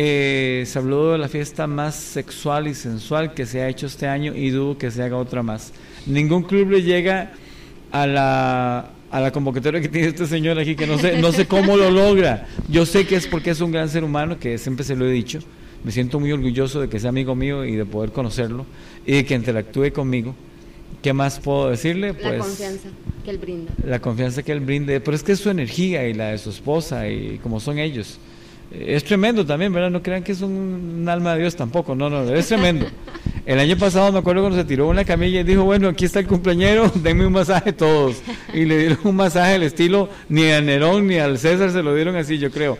Eh, 0.00 0.62
se 0.64 0.78
habló 0.78 1.10
de 1.10 1.18
la 1.18 1.26
fiesta 1.26 1.66
más 1.66 1.96
sexual 1.96 2.68
y 2.68 2.74
sensual 2.74 3.34
que 3.34 3.46
se 3.46 3.62
ha 3.62 3.68
hecho 3.68 3.86
este 3.86 4.06
año 4.06 4.32
y 4.32 4.50
dudo 4.50 4.78
que 4.78 4.92
se 4.92 5.02
haga 5.02 5.16
otra 5.16 5.42
más. 5.42 5.72
Ningún 6.06 6.44
club 6.44 6.70
le 6.70 6.82
llega 6.84 7.32
a 7.90 8.06
la, 8.06 8.92
a 9.10 9.20
la 9.20 9.32
convocatoria 9.32 9.80
que 9.80 9.88
tiene 9.88 10.06
este 10.06 10.28
señor 10.28 10.56
aquí, 10.56 10.76
que 10.76 10.86
no 10.86 10.98
sé, 10.98 11.20
no 11.20 11.32
sé 11.32 11.46
cómo 11.46 11.76
lo 11.76 11.90
logra. 11.90 12.46
Yo 12.68 12.86
sé 12.86 13.08
que 13.08 13.16
es 13.16 13.26
porque 13.26 13.50
es 13.50 13.60
un 13.60 13.72
gran 13.72 13.88
ser 13.88 14.04
humano, 14.04 14.38
que 14.38 14.56
siempre 14.58 14.84
se 14.84 14.94
lo 14.94 15.04
he 15.04 15.10
dicho. 15.10 15.40
Me 15.82 15.90
siento 15.90 16.20
muy 16.20 16.30
orgulloso 16.30 16.80
de 16.80 16.88
que 16.88 17.00
sea 17.00 17.08
amigo 17.08 17.34
mío 17.34 17.64
y 17.64 17.74
de 17.74 17.84
poder 17.84 18.12
conocerlo 18.12 18.66
y 19.04 19.14
de 19.14 19.24
que 19.24 19.34
interactúe 19.34 19.92
conmigo. 19.92 20.32
¿Qué 21.02 21.12
más 21.12 21.40
puedo 21.40 21.70
decirle? 21.70 22.14
Pues, 22.14 22.38
la 22.38 22.38
confianza 22.38 22.88
que 23.24 23.30
él 23.30 23.38
brinda. 23.38 23.72
La 23.84 23.98
confianza 23.98 24.42
que 24.44 24.52
él 24.52 24.60
brinde, 24.60 25.00
pero 25.00 25.16
es 25.16 25.24
que 25.24 25.32
es 25.32 25.40
su 25.40 25.50
energía 25.50 26.06
y 26.06 26.14
la 26.14 26.28
de 26.28 26.38
su 26.38 26.50
esposa 26.50 27.08
y 27.08 27.40
como 27.42 27.58
son 27.58 27.80
ellos 27.80 28.20
es 28.70 29.04
tremendo 29.04 29.46
también, 29.46 29.72
¿verdad? 29.72 29.90
No 29.90 30.02
crean 30.02 30.22
que 30.22 30.32
es 30.32 30.42
un, 30.42 31.06
alma 31.08 31.34
de 31.34 31.40
Dios 31.40 31.56
tampoco, 31.56 31.94
no, 31.94 32.10
no, 32.10 32.22
es 32.34 32.48
tremendo. 32.48 32.86
El 33.46 33.58
año 33.58 33.78
pasado 33.78 34.12
me 34.12 34.18
acuerdo 34.18 34.42
cuando 34.42 34.58
se 34.58 34.64
tiró 34.64 34.88
una 34.88 35.04
camilla 35.04 35.40
y 35.40 35.44
dijo, 35.44 35.64
bueno, 35.64 35.88
aquí 35.88 36.04
está 36.04 36.20
el 36.20 36.26
cumpleañero, 36.26 36.90
denme 36.94 37.26
un 37.26 37.32
masaje 37.32 37.72
todos. 37.72 38.16
Y 38.52 38.66
le 38.66 38.78
dieron 38.78 38.98
un 39.04 39.16
masaje 39.16 39.54
al 39.54 39.62
estilo, 39.62 40.10
ni 40.28 40.50
a 40.50 40.60
Nerón 40.60 41.06
ni 41.06 41.18
al 41.18 41.38
César 41.38 41.70
se 41.70 41.82
lo 41.82 41.94
dieron 41.94 42.16
así, 42.16 42.38
yo 42.38 42.50
creo. 42.50 42.76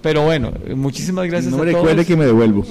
Pero 0.00 0.22
bueno, 0.22 0.52
muchísimas 0.74 1.26
gracias 1.26 1.52
a 1.52 1.56
todos. 1.56 1.66
No 1.66 1.78
recuerde 1.78 2.06
que 2.06 2.16
me 2.16 2.24
devuelvo. 2.24 2.64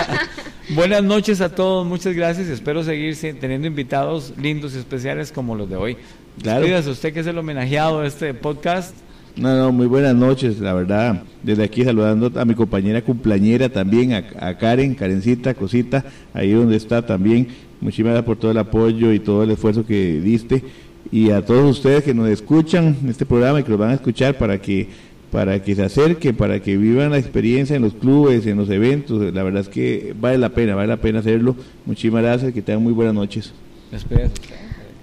Buenas 0.70 1.04
noches 1.04 1.40
a 1.40 1.54
todos, 1.54 1.86
muchas 1.86 2.14
gracias. 2.14 2.48
Espero 2.48 2.82
seguir 2.82 3.16
teniendo 3.38 3.68
invitados 3.68 4.32
lindos 4.36 4.74
y 4.74 4.78
especiales 4.78 5.30
como 5.30 5.54
los 5.54 5.70
de 5.70 5.76
hoy. 5.76 5.96
Claro. 6.42 6.66
usted 6.90 7.14
que 7.14 7.20
es 7.20 7.26
el 7.28 7.38
homenajeado 7.38 8.00
de 8.00 8.08
este 8.08 8.34
podcast. 8.34 9.05
No, 9.36 9.54
no, 9.54 9.70
muy 9.70 9.86
buenas 9.86 10.14
noches, 10.14 10.60
la 10.60 10.72
verdad. 10.72 11.22
Desde 11.42 11.62
aquí 11.62 11.84
saludando 11.84 12.32
a 12.40 12.44
mi 12.46 12.54
compañera 12.54 13.02
cumpleañera 13.02 13.68
también, 13.68 14.14
a, 14.14 14.56
Karen, 14.56 14.94
Karencita, 14.94 15.52
Cosita, 15.52 16.04
ahí 16.32 16.52
donde 16.52 16.76
está 16.76 17.04
también. 17.04 17.48
Muchísimas 17.82 18.12
gracias 18.12 18.24
por 18.26 18.38
todo 18.38 18.50
el 18.50 18.58
apoyo 18.58 19.12
y 19.12 19.20
todo 19.20 19.42
el 19.42 19.50
esfuerzo 19.50 19.84
que 19.84 20.20
diste. 20.22 20.64
Y 21.12 21.30
a 21.30 21.44
todos 21.44 21.70
ustedes 21.70 22.02
que 22.02 22.14
nos 22.14 22.30
escuchan 22.30 22.96
en 23.02 23.10
este 23.10 23.26
programa 23.26 23.60
y 23.60 23.62
que 23.62 23.70
lo 23.70 23.76
van 23.76 23.90
a 23.90 23.94
escuchar 23.94 24.38
para 24.38 24.58
que 24.58 24.88
para 25.30 25.62
que 25.62 25.74
se 25.74 25.82
acerquen, 25.82 26.34
para 26.34 26.60
que 26.60 26.78
vivan 26.78 27.10
la 27.10 27.18
experiencia 27.18 27.76
en 27.76 27.82
los 27.82 27.92
clubes, 27.92 28.46
en 28.46 28.56
los 28.56 28.70
eventos. 28.70 29.34
La 29.34 29.42
verdad 29.42 29.60
es 29.60 29.68
que 29.68 30.14
vale 30.18 30.38
la 30.38 30.50
pena, 30.50 30.74
vale 30.74 30.88
la 30.88 30.96
pena 30.96 31.18
hacerlo. 31.18 31.56
Muchísimas 31.84 32.22
gracias, 32.22 32.54
que 32.54 32.62
tengan 32.62 32.82
muy 32.82 32.94
buenas 32.94 33.14
noches. 33.14 33.52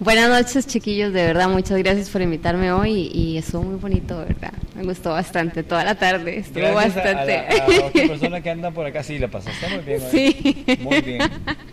Buenas 0.04 0.30
noches, 0.30 0.68
chiquillos. 0.68 1.13
De 1.13 1.26
verdad, 1.26 1.48
muchas 1.48 1.78
gracias 1.78 2.10
por 2.10 2.22
invitarme 2.22 2.74
hoy 2.74 3.10
y 3.13 3.38
estuvo 3.38 3.63
muy 3.63 3.76
bonito, 3.78 4.18
¿verdad? 4.18 4.52
Me 4.76 4.84
gustó 4.84 5.12
bastante 5.12 5.63
toda 5.63 5.86
la 5.86 5.96
tarde. 5.96 6.39
Estuvo 6.39 6.74
bastante. 6.74 7.38
A, 7.38 7.68
la, 7.70 7.86
otra 7.86 8.08
persona 8.08 8.42
que 8.42 8.50
anda 8.50 8.72
por 8.72 8.86
acá, 8.86 9.02
sí, 9.02 9.18
la 9.18 9.30
pasaste 9.30 9.66
muy 9.70 9.80
bien. 9.86 10.02
Sí. 10.12 10.66
Muy 10.82 11.00
bien. 11.00 11.22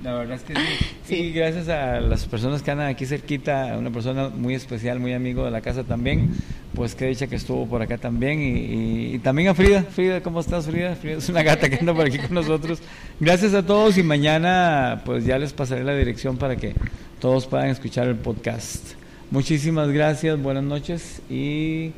La 0.05 0.15
verdad 0.15 0.37
es 0.37 0.43
que 0.43 0.55
sí. 0.55 0.63
sí. 1.07 1.33
gracias 1.33 1.69
a 1.69 1.99
las 1.99 2.25
personas 2.27 2.63
que 2.63 2.71
andan 2.71 2.87
aquí 2.87 3.05
cerquita, 3.05 3.77
una 3.77 3.91
persona 3.91 4.29
muy 4.29 4.55
especial, 4.55 5.01
muy 5.01 5.13
amigo 5.13 5.45
de 5.45 5.51
la 5.51 5.61
casa 5.61 5.83
también. 5.83 6.31
Pues 6.75 6.95
qué 6.95 7.07
dicha 7.07 7.27
que 7.27 7.37
estuvo 7.37 7.67
por 7.67 7.83
acá 7.83 7.99
también. 7.99 8.41
Y, 8.41 9.19
también 9.19 9.49
a 9.49 9.55
Frida. 9.55 9.83
Frida, 9.83 10.23
¿cómo 10.23 10.41
estás, 10.41 10.67
Frida? 10.67 10.95
Frida 10.95 11.19
es 11.19 11.29
una 11.29 11.43
gata 11.43 11.69
que 11.69 11.77
anda 11.77 11.93
por 11.93 12.07
aquí 12.07 12.19
con 12.19 12.35
nosotros. 12.35 12.81
Gracias 13.19 13.55
a 13.55 13.65
todos 13.65 13.99
y 13.99 14.03
mañana, 14.03 15.03
pues 15.05 15.25
ya 15.25 15.39
les 15.39 15.53
pasaré 15.53 15.85
la 15.85 15.95
dirección 15.95 16.37
para 16.37 16.57
que 16.57 16.75
todos 17.21 17.47
puedan 17.47 17.69
escuchar 17.69 18.07
el 18.09 18.17
podcast. 18.17 18.95
Muchísimas 19.31 19.91
gracias, 19.91 20.41
buenas 20.41 20.65
noches 20.65 21.23
y 21.31 21.93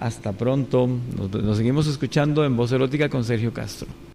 hasta 0.00 0.32
pronto. 0.32 0.88
Nos 1.16 1.56
seguimos 1.56 1.86
escuchando 1.86 2.44
en 2.44 2.56
Voz 2.56 2.72
Erótica 2.72 3.08
con 3.08 3.24
Sergio 3.24 3.52
Castro. 3.52 4.11